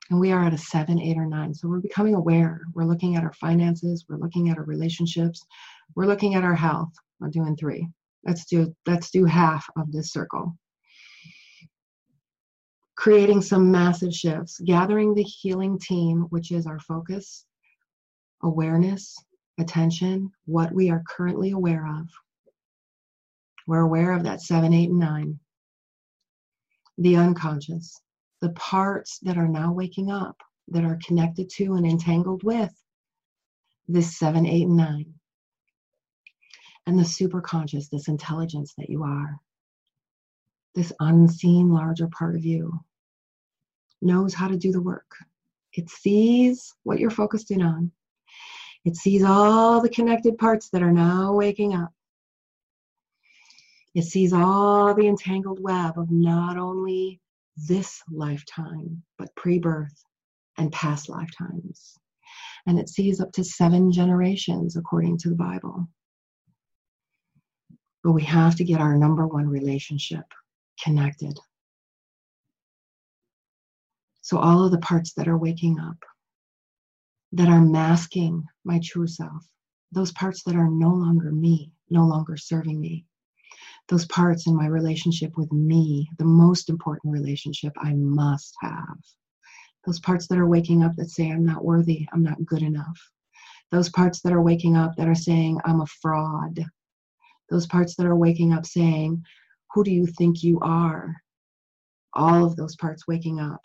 [0.10, 1.54] and we are at a seven, eight, or nine.
[1.54, 2.62] So we're becoming aware.
[2.74, 5.45] We're looking at our finances, we're looking at our relationships,
[5.95, 6.91] we're looking at our health.
[7.19, 7.88] We're doing three.
[8.26, 10.58] Let's do let's do half of this circle.
[12.95, 17.45] Creating some massive shifts, gathering the healing team, which is our focus,
[18.43, 19.15] awareness,
[19.58, 22.08] attention, what we are currently aware of.
[23.67, 25.39] We're aware of that seven, eight, and nine.
[26.98, 28.02] The unconscious,
[28.41, 30.38] the parts that are now waking up
[30.69, 32.73] that are connected to and entangled with
[33.88, 35.13] this seven, eight, and nine.
[36.86, 39.39] And the superconscious, this intelligence that you are,
[40.75, 42.80] this unseen larger part of you,
[44.02, 45.12] knows how to do the work.
[45.73, 47.91] It sees what you're focused in on.
[48.86, 51.91] It sees all the connected parts that are now waking up.
[53.93, 57.19] It sees all the entangled web of not only
[57.67, 60.04] this lifetime, but pre birth
[60.58, 61.95] and past lifetimes.
[62.67, 65.88] And it sees up to seven generations according to the Bible.
[68.04, 70.26] But we have to get our number one relationship
[70.84, 71.38] connected.
[74.22, 75.98] So, all of the parts that are waking up,
[77.32, 79.45] that are masking my true self,
[79.91, 83.06] those parts that are no longer me, no longer serving me,
[83.89, 88.97] those parts in my relationship with me, the most important relationship I must have,
[89.86, 92.99] those parts that are waking up that say, I'm not worthy, I'm not good enough,
[93.71, 96.63] those parts that are waking up that are saying, I'm a fraud,
[97.49, 99.23] those parts that are waking up saying,
[99.73, 101.15] Who do you think you are?
[102.13, 103.62] All of those parts waking up,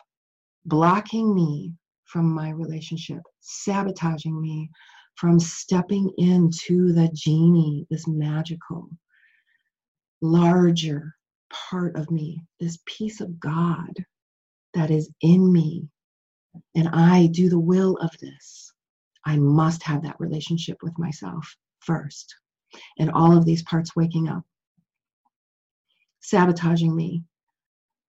[0.64, 4.70] blocking me from my relationship, sabotaging me
[5.16, 8.88] from stepping into the genie, this magical,
[10.24, 11.14] larger
[11.50, 13.92] part of me, this piece of God
[14.72, 15.88] that is in me.
[16.74, 18.72] And I do the will of this.
[19.24, 22.34] I must have that relationship with myself first.
[22.98, 24.44] And all of these parts waking up,
[26.20, 27.22] sabotaging me,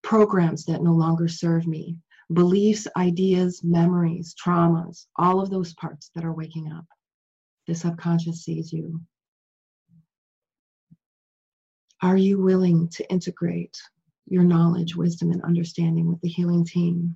[0.02, 1.98] programs that no longer serve me,
[2.34, 6.86] beliefs, ideas, memories, traumas, all of those parts that are waking up.
[7.68, 9.02] The subconscious sees you.
[12.02, 13.78] Are you willing to integrate
[14.28, 17.16] your knowledge, wisdom, and understanding with the healing team?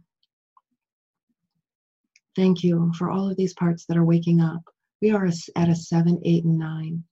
[2.35, 4.61] Thank you for all of these parts that are waking up.
[5.01, 7.03] We are at a seven, eight, and nine.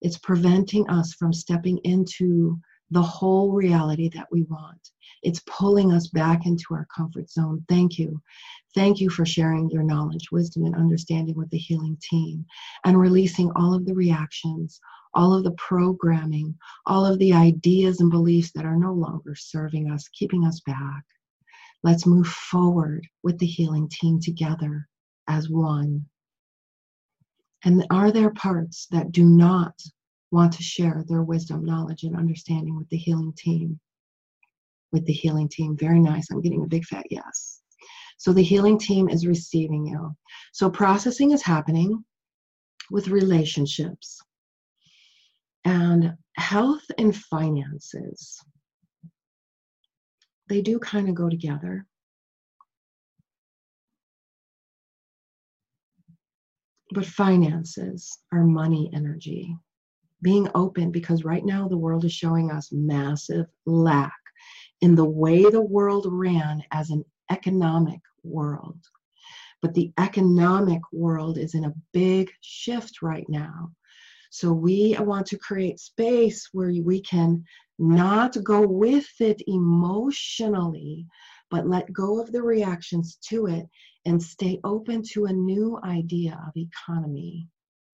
[0.00, 2.58] It's preventing us from stepping into
[2.90, 4.90] the whole reality that we want.
[5.22, 7.64] It's pulling us back into our comfort zone.
[7.68, 8.20] Thank you.
[8.74, 12.46] Thank you for sharing your knowledge, wisdom, and understanding with the healing team
[12.84, 14.80] and releasing all of the reactions,
[15.18, 19.90] all of the programming, all of the ideas and beliefs that are no longer serving
[19.90, 21.02] us, keeping us back.
[21.82, 24.86] Let's move forward with the healing team together
[25.26, 26.06] as one.
[27.64, 29.74] And are there parts that do not
[30.30, 33.80] want to share their wisdom, knowledge, and understanding with the healing team.
[34.92, 36.30] With the healing team, very nice.
[36.30, 37.60] I'm getting a big fat yes.
[38.18, 40.14] So the healing team is receiving you.
[40.52, 42.04] So processing is happening
[42.92, 44.20] with relationships
[45.68, 48.40] and health and finances.
[50.48, 51.84] They do kind of go together.
[56.92, 59.54] But finances are money energy
[60.22, 64.16] being open because right now the world is showing us massive lack
[64.80, 68.78] in the way the world ran as an economic world.
[69.60, 73.72] But the economic world is in a big shift right now.
[74.30, 77.44] So we want to create space where we can
[77.78, 81.06] not go with it emotionally,
[81.50, 83.66] but let go of the reactions to it
[84.04, 87.48] and stay open to a new idea of economy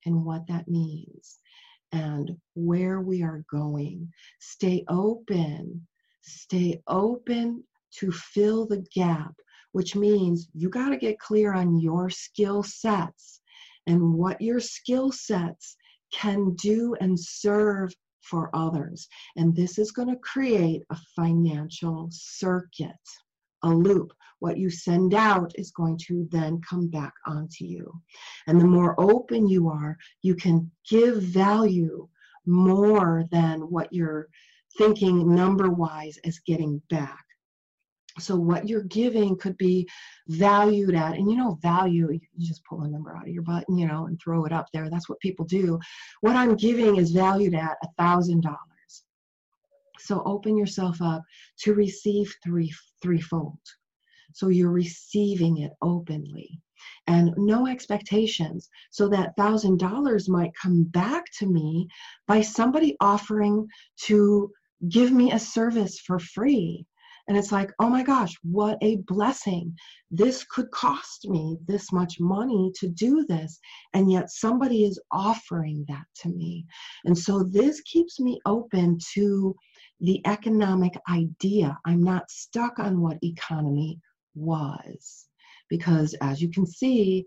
[0.07, 1.39] and what that means
[1.93, 4.13] and where we are going.
[4.41, 5.87] Stay open.
[6.23, 7.63] Stay open
[7.99, 9.35] to fill the gap,
[9.73, 13.41] which means you got to get clear on your skill sets
[13.87, 15.77] and what your skill sets
[16.15, 19.09] can do and serve for others.
[19.37, 22.93] And this is going to create a financial circuit,
[23.63, 24.13] a loop
[24.45, 27.91] what you send out is going to then come back onto you.
[28.47, 32.07] And the more open you are, you can give value
[32.45, 34.29] more than what you're
[34.77, 37.25] thinking number wise as getting back.
[38.19, 39.89] So what you're giving could be
[40.29, 43.65] valued at, and you know, value, you just pull a number out of your butt
[43.69, 44.89] you know, and throw it up there.
[44.89, 45.81] That's what people do.
[46.21, 48.59] What I'm giving is valued at a thousand dollars.
[49.99, 51.23] So open yourself up
[51.61, 52.73] to receive three
[53.03, 53.59] threefold.
[54.33, 56.61] So you're receiving it openly
[57.07, 58.69] and no expectations.
[58.91, 61.89] So that thousand dollars might come back to me
[62.27, 63.67] by somebody offering
[64.03, 64.51] to
[64.89, 66.87] give me a service for free.
[67.27, 69.75] And it's like, oh my gosh, what a blessing.
[70.11, 73.59] This could cost me this much money to do this.
[73.95, 76.67] And yet somebody is offering that to me.
[77.05, 79.57] And so this keeps me open to
[80.01, 81.79] the economic idea.
[81.87, 84.01] I'm not stuck on what economy
[84.35, 85.27] was.
[85.71, 87.25] Because as you can see,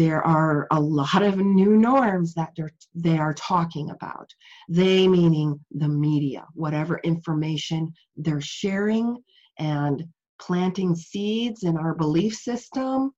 [0.00, 2.56] there are a lot of new norms that
[2.94, 4.30] they are talking about.
[4.66, 9.22] They meaning the media, whatever information they're sharing
[9.58, 10.02] and
[10.40, 13.10] planting seeds in our belief system,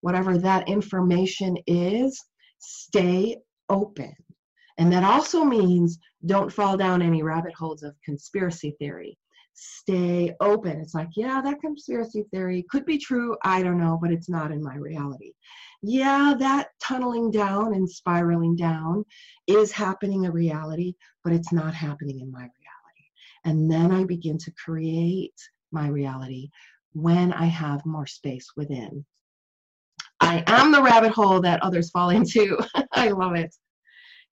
[0.00, 2.18] whatever that information is,
[2.58, 3.36] stay
[3.68, 4.14] open.
[4.78, 9.18] And that also means don't fall down any rabbit holes of conspiracy theory
[9.60, 10.80] stay open.
[10.80, 13.36] It's like, yeah, that conspiracy theory could be true.
[13.44, 15.32] I don't know, but it's not in my reality.
[15.82, 19.04] Yeah, that tunneling down and spiraling down
[19.46, 22.54] is happening in reality, but it's not happening in my reality.
[23.44, 25.34] And then I begin to create
[25.72, 26.48] my reality
[26.94, 29.04] when I have more space within.
[30.20, 32.58] I am the rabbit hole that others fall into.
[32.92, 33.54] I love it.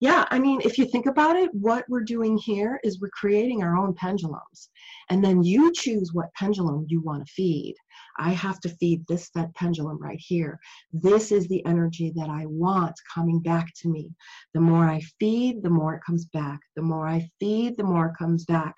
[0.01, 3.64] Yeah, I mean, if you think about it, what we're doing here is we're creating
[3.64, 4.70] our own pendulums.
[5.11, 7.74] And then you choose what pendulum you want to feed.
[8.16, 10.61] I have to feed this that pendulum right here.
[10.92, 14.14] This is the energy that I want coming back to me.
[14.55, 16.61] The more I feed, the more it comes back.
[16.76, 18.76] The more I feed, the more it comes back.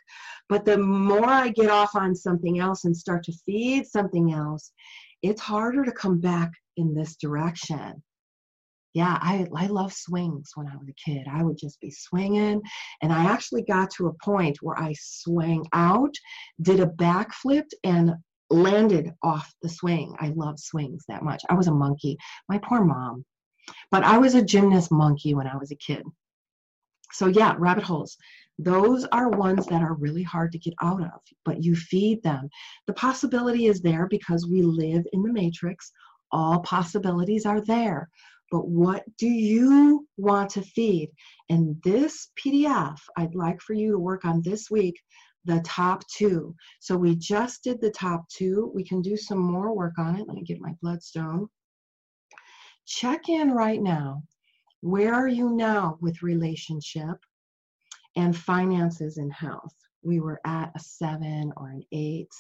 [0.49, 4.73] But the more I get off on something else and start to feed something else,
[5.21, 8.03] it's harder to come back in this direction
[8.93, 11.27] yeah, I, I love swings when I was a kid.
[11.31, 12.61] I would just be swinging.
[13.03, 16.15] And I actually got to a point where I swang out,
[16.61, 18.15] did a backflip, and
[18.51, 20.17] landed off the swing.
[20.19, 21.43] I love swings that much.
[21.49, 22.17] I was a monkey.
[22.49, 23.25] My poor mom.
[23.93, 26.03] But I was a gymnast monkey when I was a kid.
[27.13, 28.17] So, yeah, rabbit holes.
[28.59, 32.49] Those are ones that are really hard to get out of, but you feed them.
[32.87, 35.93] The possibility is there because we live in the matrix.
[36.33, 38.09] All possibilities are there
[38.51, 41.11] but what do you want to feed?
[41.49, 45.01] And this PDF, I'd like for you to work on this week,
[45.45, 46.55] the top two.
[46.81, 48.71] So we just did the top two.
[48.75, 50.27] We can do some more work on it.
[50.27, 51.49] Let me get my bloodstone.
[52.87, 54.23] Check in right now.
[54.81, 57.17] Where are you now with relationship
[58.17, 59.75] and finances and health?
[60.03, 62.31] We were at a seven or an eight.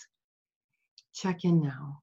[1.12, 2.00] Check in now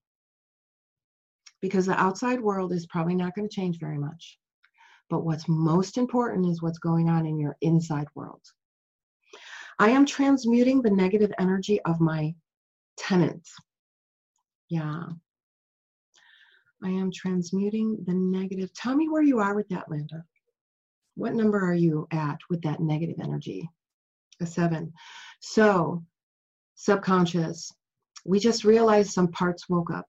[1.62, 4.38] because the outside world is probably not going to change very much.
[5.10, 8.42] But what's most important is what's going on in your inside world.
[9.80, 12.34] I am transmuting the negative energy of my
[12.98, 13.54] tenants.
[14.70, 15.04] Yeah.
[16.84, 18.74] I am transmuting the negative.
[18.74, 20.24] Tell me where you are with that, Linda.
[21.16, 23.68] What number are you at with that negative energy?
[24.42, 24.94] A seven.
[25.40, 26.04] So,
[26.76, 27.72] subconscious,
[28.26, 30.06] we just realized some parts woke up.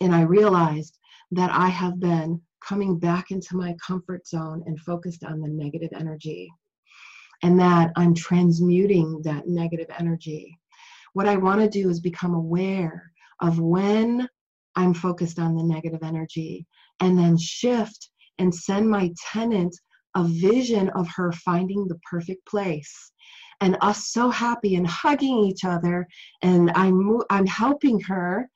[0.00, 0.98] And I realized
[1.32, 5.90] that I have been coming back into my comfort zone and focused on the negative
[5.92, 6.50] energy.
[7.42, 10.58] And that I'm transmuting that negative energy.
[11.12, 14.28] What I want to do is become aware of when
[14.74, 16.66] I'm focused on the negative energy
[17.00, 19.74] and then shift and send my tenant
[20.14, 23.12] a vision of her finding the perfect place
[23.60, 26.06] and us so happy and hugging each other
[26.42, 28.48] and I'm I'm helping her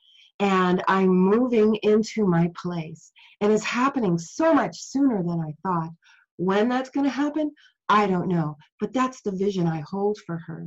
[0.43, 3.13] and I'm moving into my place.
[3.41, 5.91] And it's happening so much sooner than I thought.
[6.37, 7.53] When that's going to happen,
[7.89, 8.57] I don't know.
[8.81, 10.67] But that's the vision I hold for her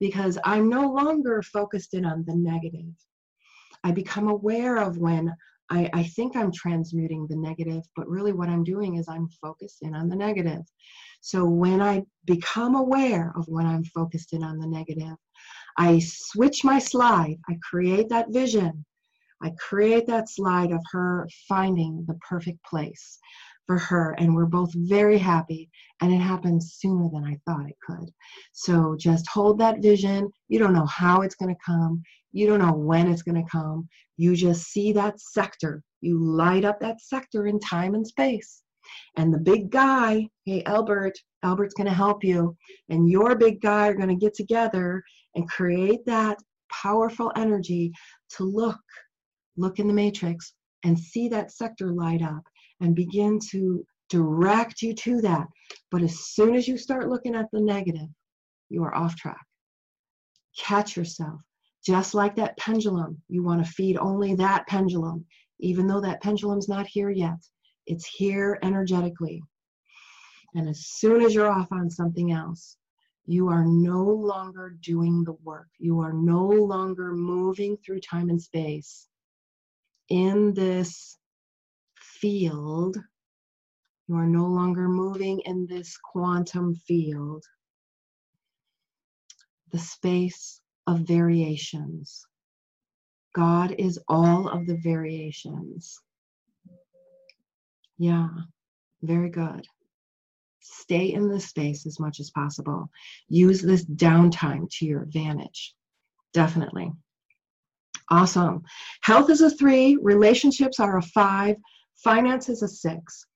[0.00, 2.92] because I'm no longer focused in on the negative.
[3.84, 5.32] I become aware of when
[5.70, 9.82] I, I think I'm transmuting the negative, but really what I'm doing is I'm focused
[9.82, 10.62] in on the negative.
[11.20, 15.16] So when I become aware of when I'm focused in on the negative,
[15.78, 18.84] I switch my slide, I create that vision,
[19.42, 23.18] I create that slide of her finding the perfect place
[23.66, 25.70] for her, and we're both very happy.
[26.00, 28.10] And it happened sooner than I thought it could.
[28.52, 30.30] So just hold that vision.
[30.48, 33.50] You don't know how it's going to come, you don't know when it's going to
[33.50, 33.88] come.
[34.16, 35.82] You just see that sector.
[36.00, 38.62] You light up that sector in time and space.
[39.16, 42.56] And the big guy, hey, Albert, Albert's going to help you.
[42.88, 45.02] And your big guy are going to get together
[45.34, 46.38] and create that
[46.70, 47.92] powerful energy
[48.36, 48.80] to look
[49.56, 52.42] look in the matrix and see that sector light up
[52.80, 55.46] and begin to direct you to that.
[55.90, 58.08] But as soon as you start looking at the negative,
[58.68, 59.44] you are off track.
[60.58, 61.40] Catch yourself.
[61.84, 65.24] Just like that pendulum, you want to feed only that pendulum,
[65.60, 67.38] even though that pendulum's not here yet.
[67.86, 69.42] It's here energetically.
[70.54, 72.76] And as soon as you're off on something else,
[73.26, 75.68] you are no longer doing the work.
[75.78, 79.08] You are no longer moving through time and space
[80.12, 81.16] in this
[81.96, 82.98] field,
[84.06, 87.42] you are no longer moving in this quantum field,
[89.70, 92.26] the space of variations.
[93.34, 95.98] God is all of the variations.
[97.96, 98.28] Yeah,
[99.00, 99.66] very good.
[100.60, 102.90] Stay in this space as much as possible.
[103.30, 105.74] Use this downtime to your advantage.
[106.34, 106.92] Definitely.
[108.10, 108.62] Awesome.
[109.02, 111.56] Health is a three, relationships are a five,
[112.02, 113.26] finance is a six.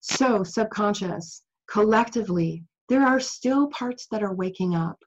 [0.00, 4.98] So, subconscious, collectively, there are still parts that are waking up.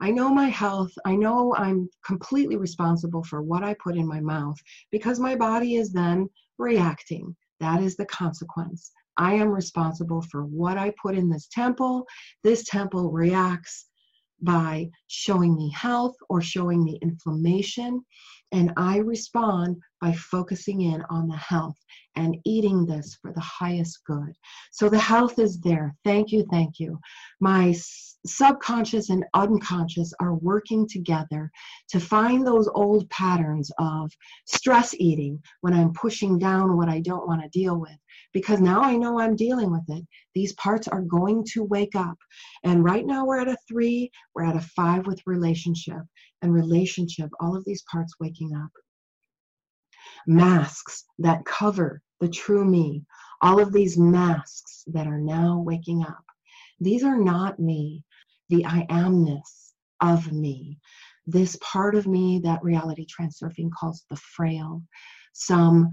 [0.00, 0.92] I know my health.
[1.04, 4.56] I know I'm completely responsible for what I put in my mouth
[4.90, 6.28] because my body is then
[6.58, 7.34] reacting.
[7.60, 8.90] That is the consequence.
[9.16, 12.06] I am responsible for what I put in this temple.
[12.42, 13.86] This temple reacts
[14.42, 18.04] by showing me health or showing me inflammation.
[18.52, 21.76] And I respond by focusing in on the health
[22.14, 24.32] and eating this for the highest good.
[24.72, 25.94] So the health is there.
[26.04, 26.98] Thank you, thank you.
[27.40, 27.74] My
[28.28, 31.50] subconscious and unconscious are working together
[31.88, 34.10] to find those old patterns of
[34.46, 37.96] stress eating when I'm pushing down what I don't want to deal with.
[38.32, 40.04] Because now I know I'm dealing with it.
[40.34, 42.16] These parts are going to wake up.
[42.64, 46.02] And right now we're at a three, we're at a five with relationship.
[46.42, 48.70] And relationship, all of these parts waking up
[50.26, 53.04] masks that cover the true me,
[53.42, 56.24] all of these masks that are now waking up.
[56.80, 58.04] These are not me,
[58.48, 60.78] the I amness of me,
[61.26, 64.82] this part of me that reality transurfing calls the frail.
[65.32, 65.90] Some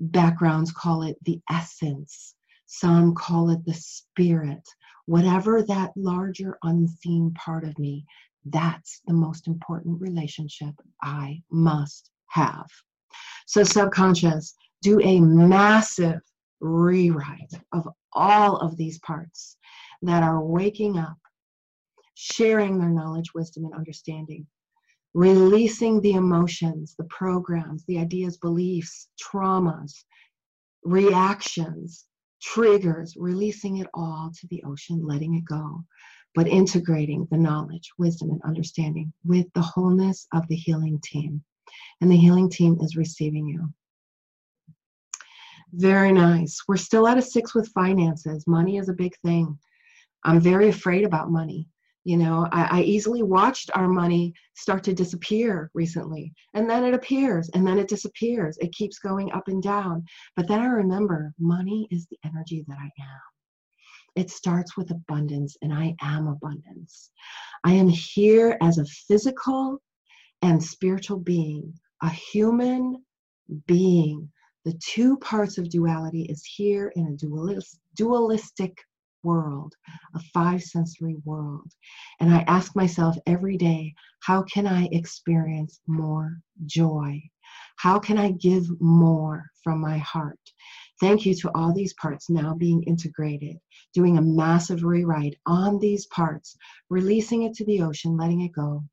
[0.00, 2.34] backgrounds call it the essence,
[2.66, 4.62] some call it the spirit.
[5.06, 8.04] Whatever that larger unseen part of me,
[8.46, 12.66] that's the most important relationship I must have.
[13.46, 16.20] So, subconscious, do a massive
[16.60, 19.56] rewrite of all of these parts
[20.02, 21.16] that are waking up,
[22.14, 24.46] sharing their knowledge, wisdom, and understanding,
[25.14, 30.04] releasing the emotions, the programs, the ideas, beliefs, traumas,
[30.82, 32.06] reactions,
[32.42, 35.84] triggers, releasing it all to the ocean, letting it go,
[36.34, 41.42] but integrating the knowledge, wisdom, and understanding with the wholeness of the healing team
[42.00, 43.72] and the healing team is receiving you.
[45.72, 46.62] Very nice.
[46.68, 48.46] We're still at a six with finances.
[48.46, 49.58] Money is a big thing.
[50.22, 51.68] I'm very afraid about money.
[52.04, 56.92] You know, I, I, easily watched our money start to disappear recently, and then it
[56.92, 58.58] appears, and then it disappears.
[58.58, 60.04] It keeps going up and down.
[60.36, 63.20] But then I remember money is the energy that I am.
[64.16, 67.10] It starts with abundance, and I am abundance.
[67.64, 69.80] I am here as a physical
[70.42, 73.02] and spiritual being, a human
[73.66, 74.30] being.
[74.66, 78.76] The two parts of duality is here in a dualistic
[79.24, 79.74] world,
[80.14, 81.72] a five sensory world.
[82.20, 87.20] And I ask myself every day, how can I experience more joy?
[87.76, 90.38] How can I give more from my heart?
[91.00, 93.58] Thank you to all these parts now being integrated,
[93.92, 96.56] doing a massive rewrite on these parts,
[96.88, 98.84] releasing it to the ocean, letting it go,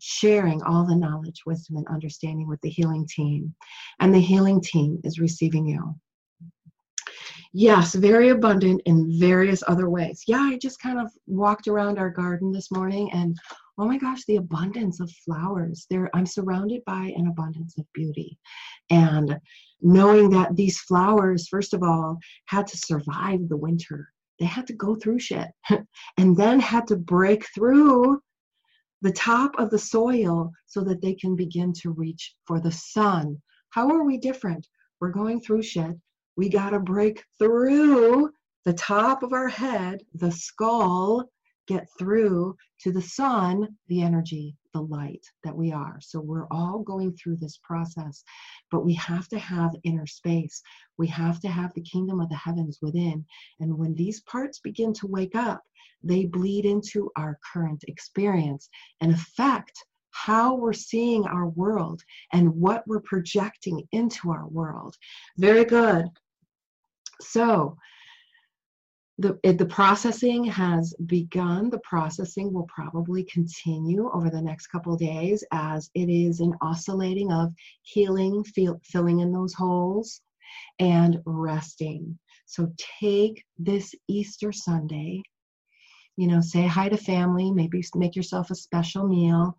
[0.00, 3.54] sharing all the knowledge, wisdom, and understanding with the healing team.
[4.00, 5.94] And the healing team is receiving you.
[7.52, 10.24] Yes, very abundant in various other ways.
[10.26, 13.36] Yeah, I just kind of walked around our garden this morning and
[13.78, 15.86] oh my gosh, the abundance of flowers.
[15.88, 18.38] There I'm surrounded by an abundance of beauty.
[18.90, 19.38] And
[19.80, 24.08] knowing that these flowers, first of all, had to survive the winter.
[24.38, 25.48] They had to go through shit
[26.18, 28.20] and then had to break through
[29.00, 33.40] the top of the soil so that they can begin to reach for the sun.
[33.70, 34.66] How are we different?
[35.00, 35.96] We're going through shit.
[36.38, 38.30] We got to break through
[38.64, 41.28] the top of our head, the skull,
[41.66, 45.98] get through to the sun, the energy, the light that we are.
[46.00, 48.22] So we're all going through this process,
[48.70, 50.62] but we have to have inner space.
[50.96, 53.26] We have to have the kingdom of the heavens within.
[53.58, 55.64] And when these parts begin to wake up,
[56.04, 58.68] they bleed into our current experience
[59.00, 59.76] and affect
[60.12, 62.00] how we're seeing our world
[62.32, 64.94] and what we're projecting into our world.
[65.36, 66.06] Very good.
[67.20, 67.76] So,
[69.20, 71.70] the, the processing has begun.
[71.70, 77.32] The processing will probably continue over the next couple days as it is an oscillating
[77.32, 77.52] of
[77.82, 80.20] healing, feel, filling in those holes,
[80.78, 82.16] and resting.
[82.46, 85.22] So take this Easter Sunday
[86.18, 89.56] you know, say hi to family, maybe make yourself a special meal.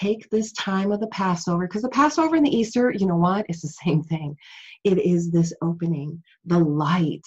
[0.00, 3.46] Take this time of the Passover, because the Passover and the Easter, you know what?
[3.48, 4.36] It's the same thing.
[4.84, 7.22] It is this opening, the light,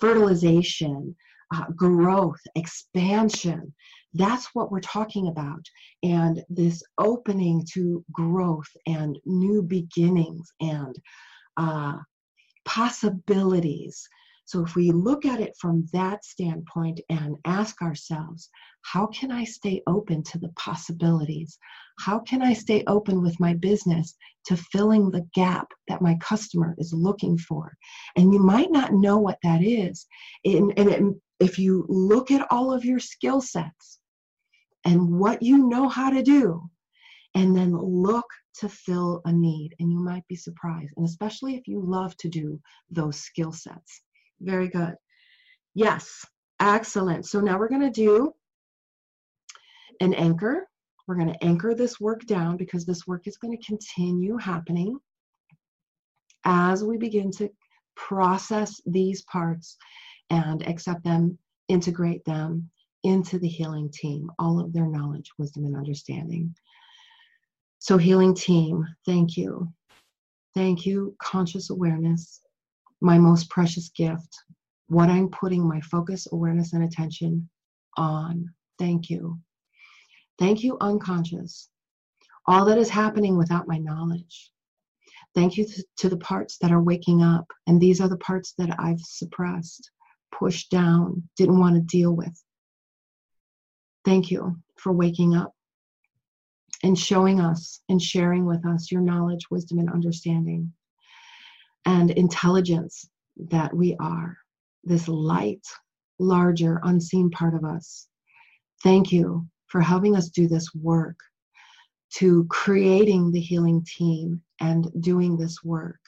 [0.00, 1.16] fertilization,
[1.54, 3.74] uh, growth, expansion.
[4.14, 5.64] That's what we're talking about.
[6.02, 10.94] And this opening to growth and new beginnings and
[11.56, 11.94] uh,
[12.64, 14.08] possibilities
[14.46, 18.48] so if we look at it from that standpoint and ask ourselves,
[18.82, 21.58] how can I stay open to the possibilities?
[21.98, 24.14] How can I stay open with my business
[24.46, 27.76] to filling the gap that my customer is looking for?
[28.14, 30.06] And you might not know what that is.
[30.44, 31.02] And, and it,
[31.40, 33.98] if you look at all of your skill sets
[34.84, 36.62] and what you know how to do,
[37.34, 38.26] and then look
[38.60, 42.28] to fill a need, and you might be surprised, and especially if you love to
[42.28, 44.02] do those skill sets.
[44.40, 44.94] Very good.
[45.74, 46.24] Yes,
[46.60, 47.26] excellent.
[47.26, 48.32] So now we're going to do
[50.00, 50.68] an anchor.
[51.06, 54.98] We're going to anchor this work down because this work is going to continue happening
[56.44, 57.50] as we begin to
[57.96, 59.76] process these parts
[60.30, 62.70] and accept them, integrate them
[63.04, 66.54] into the healing team, all of their knowledge, wisdom, and understanding.
[67.78, 69.72] So, healing team, thank you.
[70.54, 72.40] Thank you, conscious awareness,
[73.00, 74.36] my most precious gift,
[74.88, 77.48] what I'm putting my focus, awareness, and attention
[77.96, 78.50] on.
[78.78, 79.38] Thank you.
[80.38, 81.68] Thank you, unconscious.
[82.46, 84.52] All that is happening without my knowledge.
[85.34, 85.66] Thank you
[85.98, 87.46] to the parts that are waking up.
[87.66, 89.90] And these are the parts that I've suppressed,
[90.30, 92.42] pushed down, didn't want to deal with.
[94.04, 95.52] Thank you for waking up
[96.82, 100.72] and showing us and sharing with us your knowledge, wisdom, and understanding
[101.86, 103.08] and intelligence
[103.48, 104.36] that we are,
[104.84, 105.66] this light,
[106.18, 108.08] larger, unseen part of us.
[108.82, 111.18] Thank you for helping us do this work,
[112.16, 116.00] to creating the healing team and doing this work.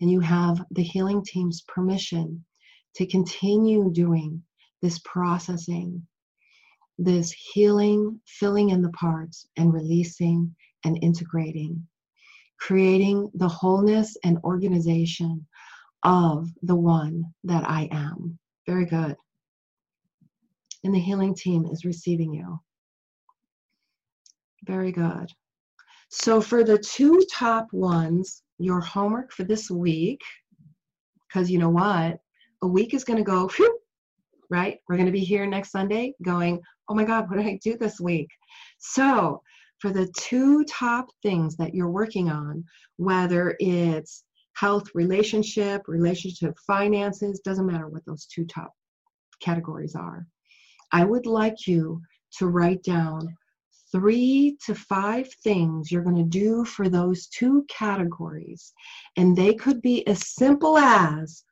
[0.00, 2.44] And you have the healing team's permission
[2.96, 4.42] to continue doing
[4.82, 6.06] this processing
[6.98, 10.54] this healing, filling in the parts, and releasing
[10.84, 11.86] and integrating,
[12.58, 15.46] creating the wholeness and organization
[16.02, 18.38] of the one that I am.
[18.66, 19.16] Very good.
[20.84, 22.60] And the healing team is receiving you.
[24.64, 25.32] Very good.
[26.10, 30.20] So, for the two top ones, your homework for this week,
[31.26, 32.18] because you know what?
[32.62, 33.78] A week is going to go, whew,
[34.50, 34.78] right?
[34.88, 37.76] We're going to be here next Sunday going, oh my God, what did I do
[37.76, 38.30] this week?
[38.78, 39.42] So,
[39.78, 42.64] for the two top things that you're working on,
[42.96, 44.24] whether it's
[44.54, 48.72] health, relationship, relationship, finances, doesn't matter what those two top
[49.40, 50.26] categories are.
[50.92, 52.00] I would like you
[52.38, 53.36] to write down
[53.92, 58.72] three to five things you're going to do for those two categories.
[59.16, 61.44] And they could be as simple as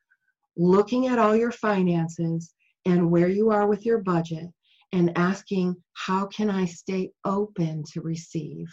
[0.57, 2.53] looking at all your finances
[2.85, 4.49] and where you are with your budget
[4.93, 8.69] and asking, How can I stay open to receive?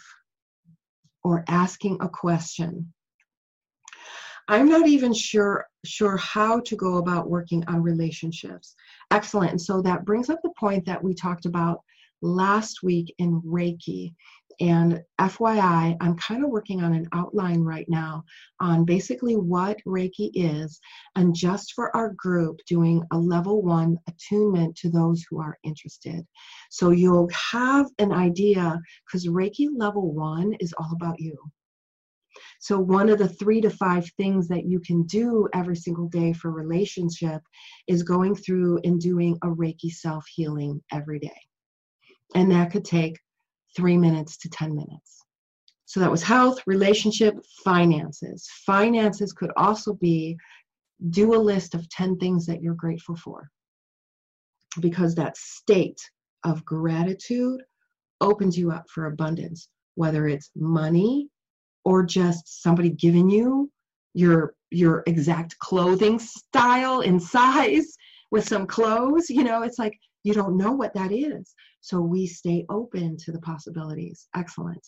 [1.22, 2.92] Or asking a question.
[4.48, 8.74] I'm not even sure sure how to go about working on relationships.
[9.10, 9.52] Excellent.
[9.52, 11.80] And so that brings up the point that we talked about
[12.22, 14.14] last week in Reiki.
[14.60, 18.24] And FYI, I'm kind of working on an outline right now
[18.60, 20.80] on basically what Reiki is,
[21.16, 26.26] and just for our group, doing a level one attunement to those who are interested.
[26.70, 31.36] So you'll have an idea because Reiki level one is all about you.
[32.60, 36.32] So, one of the three to five things that you can do every single day
[36.32, 37.42] for relationship
[37.86, 41.40] is going through and doing a Reiki self healing every day.
[42.34, 43.18] And that could take
[43.76, 45.24] three minutes to 10 minutes.
[45.86, 48.48] So that was health, relationship, finances.
[48.66, 50.36] Finances could also be
[51.10, 53.50] do a list of 10 things that you're grateful for.
[54.80, 56.00] Because that state
[56.44, 57.62] of gratitude
[58.20, 61.28] opens you up for abundance, whether it's money
[61.84, 63.70] or just somebody giving you
[64.14, 67.96] your your exact clothing style and size
[68.30, 71.54] with some clothes, you know, it's like you don't know what that is.
[71.80, 74.26] So we stay open to the possibilities.
[74.34, 74.84] Excellent.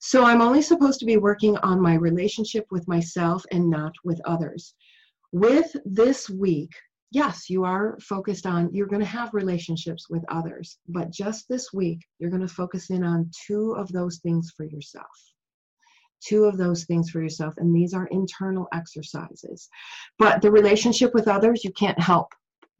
[0.00, 4.20] So I'm only supposed to be working on my relationship with myself and not with
[4.24, 4.74] others.
[5.30, 6.72] With this week,
[7.12, 11.72] yes, you are focused on, you're going to have relationships with others, but just this
[11.72, 15.06] week, you're going to focus in on two of those things for yourself.
[16.20, 19.68] Two of those things for yourself, and these are internal exercises.
[20.18, 22.32] But the relationship with others, you can't help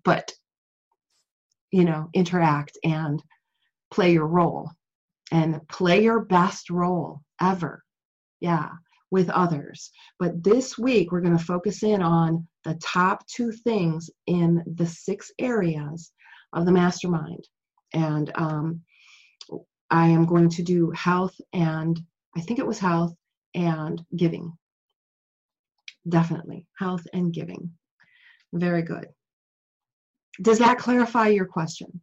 [0.04, 0.32] but
[1.72, 3.22] you know, interact and
[3.90, 4.70] play your role
[5.32, 7.82] and play your best role ever.
[8.40, 8.70] Yeah,
[9.10, 9.90] with others.
[10.18, 14.86] But this week, we're going to focus in on the top two things in the
[14.86, 16.12] six areas
[16.52, 17.44] of the mastermind.
[17.92, 18.82] And um,
[19.90, 22.00] I am going to do health and
[22.34, 23.14] I think it was health
[23.54, 24.52] and giving.
[26.08, 27.72] Definitely, health and giving.
[28.54, 29.06] Very good.
[30.40, 32.00] Does that clarify your question?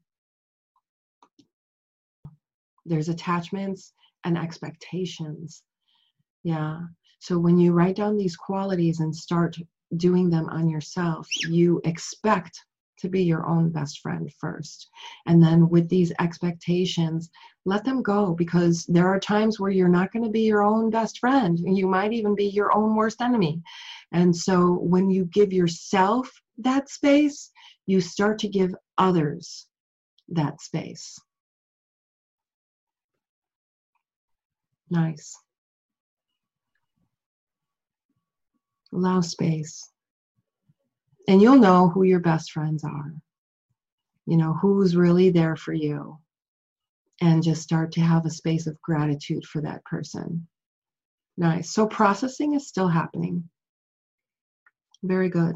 [2.86, 5.64] There's attachments and expectations.
[6.44, 6.82] Yeah.
[7.20, 9.58] So when you write down these qualities and start
[9.98, 12.64] doing them on yourself, you expect
[13.00, 14.90] to be your own best friend first.
[15.26, 17.30] And then with these expectations,
[17.66, 20.90] let them go because there are times where you're not going to be your own
[20.90, 21.58] best friend.
[21.60, 23.62] You might even be your own worst enemy.
[24.12, 27.52] And so when you give yourself that space,
[27.90, 29.66] you start to give others
[30.28, 31.20] that space.
[34.92, 35.36] Nice.
[38.94, 39.90] Allow space.
[41.28, 43.12] And you'll know who your best friends are.
[44.28, 46.20] You know, who's really there for you.
[47.22, 50.48] And just start to have a space of gratitude for that person.
[51.38, 51.72] Nice.
[51.72, 53.50] So processing is still happening.
[55.02, 55.56] Very good.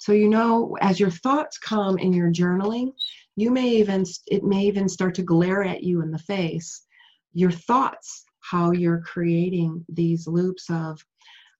[0.00, 2.92] So you know, as your thoughts come in your journaling,
[3.36, 6.86] you may even it may even start to glare at you in the face.
[7.32, 11.04] Your thoughts, how you're creating these loops of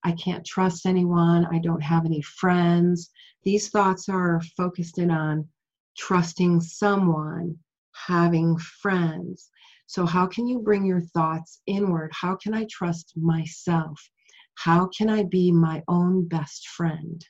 [0.04, 3.10] I can't trust anyone, I don't have any friends.
[3.42, 5.48] These thoughts are focused in on
[5.96, 7.58] trusting someone,
[7.92, 9.50] having friends.
[9.86, 12.10] So, how can you bring your thoughts inward?
[12.12, 14.00] How can I trust myself?
[14.54, 17.24] How can I be my own best friend?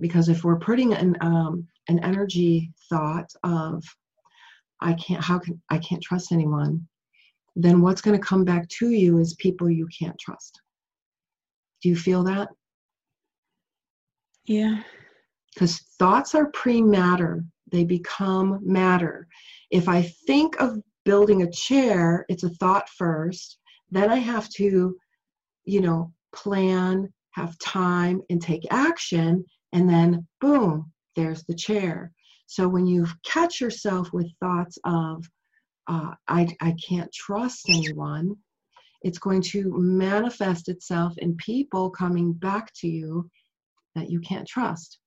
[0.00, 3.84] Because if we're putting an um, an energy thought of
[4.80, 6.86] I can't how can I can't trust anyone,
[7.56, 10.60] then what's going to come back to you is people you can't trust.
[11.82, 12.48] Do you feel that?
[14.46, 14.82] Yeah.
[15.54, 19.26] Because thoughts are pre matter, they become matter.
[19.70, 23.58] If I think of building a chair, it's a thought first.
[23.90, 24.96] Then I have to,
[25.64, 29.44] you know, plan, have time, and take action.
[29.72, 32.12] And then, boom, there's the chair.
[32.46, 35.24] So when you catch yourself with thoughts of,
[35.88, 38.36] uh, I, I can't trust anyone,
[39.02, 43.30] it's going to manifest itself in people coming back to you
[43.94, 44.98] that you can't trust.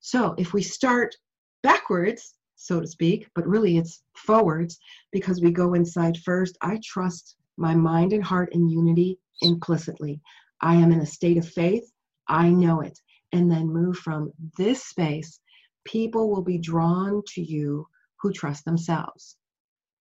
[0.00, 1.14] So if we start
[1.62, 4.78] backwards, so to speak, but really it's forwards
[5.12, 6.58] because we go inside first.
[6.60, 10.20] I trust my mind and heart in unity implicitly.
[10.60, 11.90] I am in a state of faith.
[12.28, 12.98] I know it.
[13.32, 15.40] And then move from this space.
[15.84, 17.86] People will be drawn to you
[18.20, 19.36] who trust themselves,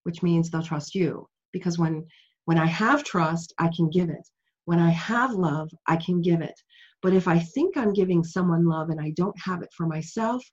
[0.03, 1.28] which means they'll trust you.
[1.51, 2.05] Because when
[2.45, 4.28] when I have trust, I can give it.
[4.66, 6.58] When I have love, I can give it.
[7.01, 10.43] But if I think I'm giving someone love and I don't have it for myself,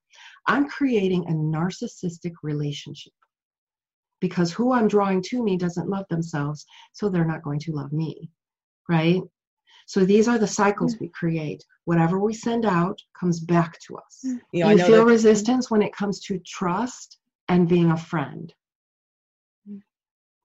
[0.46, 3.12] I'm creating a narcissistic relationship
[4.20, 7.92] because who I'm drawing to me doesn't love themselves, so they're not going to love
[7.92, 8.30] me,
[8.88, 9.20] right?
[9.87, 11.01] So these are the cycles mm.
[11.03, 11.64] we create.
[11.85, 14.24] Whatever we send out comes back to us.
[14.26, 14.41] Mm.
[14.53, 15.12] Yeah, you feel that.
[15.12, 17.18] resistance when it comes to trust
[17.49, 18.53] and being a friend.
[19.68, 19.82] Mm.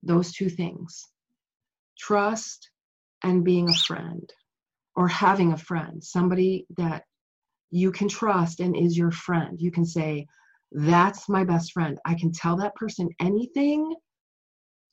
[0.04, 1.08] Those two things
[1.98, 2.72] trust
[3.24, 4.32] and being a friend
[4.96, 7.04] or having a friend, somebody that
[7.72, 9.62] you can trust and is your friend.
[9.62, 10.28] You can say,
[10.72, 12.00] That's my best friend.
[12.06, 13.96] I can tell that person anything,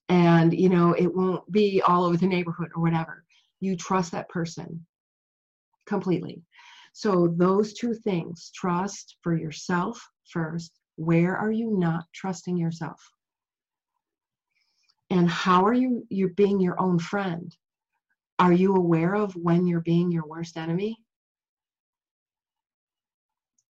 [0.09, 3.25] and you know, it won't be all over the neighborhood or whatever.
[3.61, 4.87] You trust that person
[5.87, 6.43] completely.
[6.93, 10.01] So, those two things trust for yourself
[10.33, 10.73] first.
[10.97, 13.01] Where are you not trusting yourself?
[15.11, 17.55] And how are you you're being your own friend?
[18.39, 20.99] Are you aware of when you're being your worst enemy?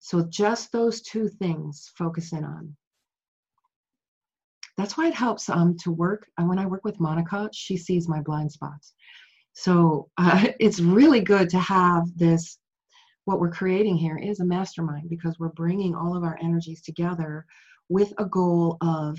[0.01, 2.77] So just those two things focus in on.
[4.77, 6.27] That's why it helps um, to work.
[6.39, 8.95] And when I work with Monica, she sees my blind spots.
[9.55, 12.59] So uh, it's really good to have this.
[13.25, 17.47] What we're creating here is a mastermind because we're bringing all of our energies together
[17.89, 19.19] with a goal of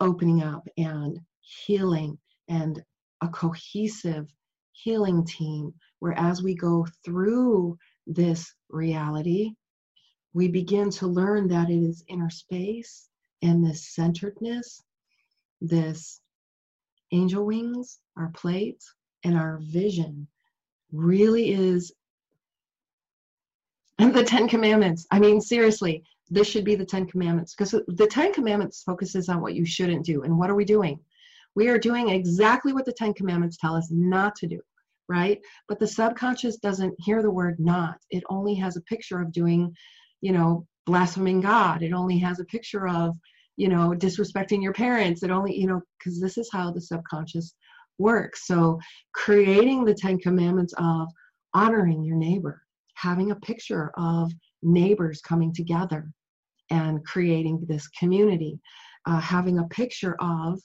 [0.00, 2.82] opening up and healing and
[3.22, 4.26] a cohesive
[4.72, 9.52] healing team where as we go through this reality,
[10.32, 13.08] we begin to learn that it is inner space
[13.42, 14.82] and this centeredness,
[15.60, 16.20] this
[17.12, 18.94] angel wings, our plates,
[19.26, 20.28] and our vision
[20.92, 21.92] really is
[23.98, 25.06] the Ten Commandments.
[25.10, 29.40] I mean, seriously, this should be the Ten Commandments because the Ten Commandments focuses on
[29.40, 30.22] what you shouldn't do.
[30.22, 31.00] And what are we doing?
[31.54, 34.60] We are doing exactly what the Ten Commandments tell us not to do,
[35.08, 35.40] right?
[35.68, 37.96] But the subconscious doesn't hear the word not.
[38.10, 39.74] It only has a picture of doing,
[40.20, 41.82] you know, blaspheming God.
[41.82, 43.16] It only has a picture of,
[43.56, 45.22] you know, disrespecting your parents.
[45.22, 47.54] It only, you know, because this is how the subconscious
[47.98, 48.46] works.
[48.46, 48.78] So
[49.14, 51.08] creating the Ten Commandments of
[51.54, 52.62] honoring your neighbor,
[52.94, 54.32] having a picture of
[54.62, 56.10] neighbors coming together
[56.70, 58.58] and creating this community,
[59.06, 60.60] uh, having a picture of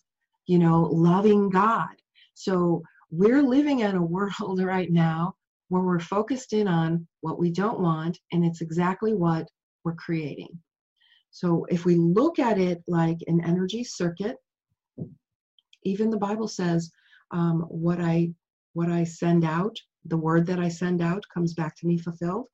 [0.47, 1.95] you know, loving God.
[2.33, 5.35] So we're living in a world right now
[5.69, 9.47] where we're focused in on what we don't want, and it's exactly what
[9.85, 10.49] we're creating.
[11.29, 14.35] So if we look at it like an energy circuit,
[15.85, 16.91] even the Bible says,
[17.31, 18.33] um, "What I
[18.73, 19.75] what I send out,
[20.05, 22.47] the word that I send out, comes back to me fulfilled."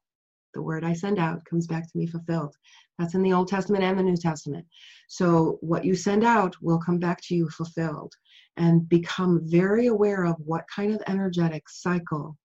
[0.54, 2.56] The word I send out comes back to me fulfilled.
[2.98, 4.66] That's in the Old Testament and the New Testament.
[5.08, 8.14] So what you send out will come back to you fulfilled.
[8.56, 12.36] And become very aware of what kind of energetic cycle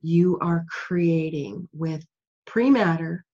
[0.00, 2.04] you are creating with
[2.46, 3.24] pre matter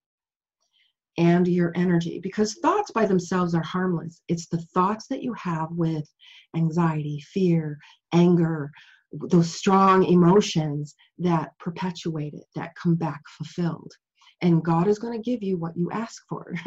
[1.18, 4.20] and your energy because thoughts by themselves are harmless.
[4.28, 6.08] It's the thoughts that you have with
[6.54, 7.78] anxiety, fear,
[8.12, 8.70] anger,
[9.12, 13.92] those strong emotions that perpetuate it, that come back fulfilled.
[14.42, 16.54] And God is going to give you what you ask for.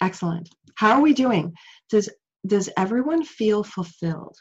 [0.00, 0.48] Excellent.
[0.76, 1.54] How are we doing?
[1.90, 2.08] Does
[2.46, 4.36] does everyone feel fulfilled?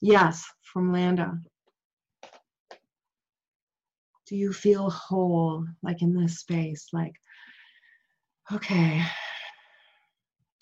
[0.00, 1.38] Yes, from Landa.
[4.26, 6.88] Do you feel whole, like in this space?
[6.92, 7.14] Like,
[8.52, 9.02] okay,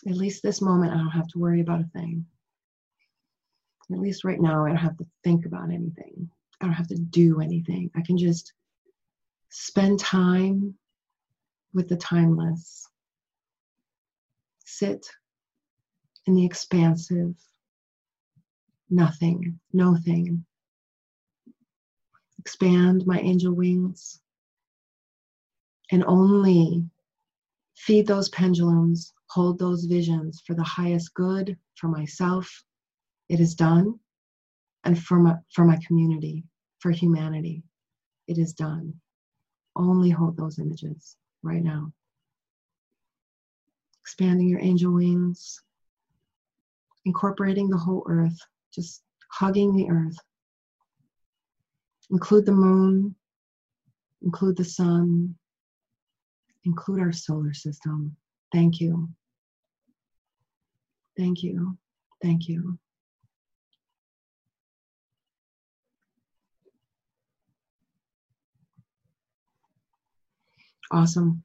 [0.06, 2.26] at least this moment, I don't have to worry about a thing.
[3.90, 6.30] At least right now, I don't have to think about anything.
[6.60, 7.90] I don't have to do anything.
[7.94, 8.52] I can just
[9.50, 10.74] spend time
[11.72, 12.86] with the timeless.
[14.64, 15.06] Sit
[16.26, 17.34] in the expansive
[18.90, 20.44] nothing, no thing.
[22.38, 24.20] Expand my angel wings
[25.90, 26.84] and only
[27.76, 32.64] feed those pendulums, hold those visions for the highest good for myself.
[33.28, 33.98] It is done.
[34.84, 36.44] And for my, for my community,
[36.78, 37.62] for humanity,
[38.26, 38.92] it is done.
[39.76, 41.92] Only hold those images right now.
[44.02, 45.62] Expanding your angel wings,
[47.06, 48.38] incorporating the whole earth
[48.74, 50.16] just hugging the earth.
[52.10, 53.14] Include the moon,
[54.22, 55.34] include the sun,
[56.64, 58.16] include our solar system.
[58.52, 59.08] Thank you.
[61.16, 61.76] Thank you.
[62.22, 62.78] Thank you.
[70.90, 71.42] Awesome.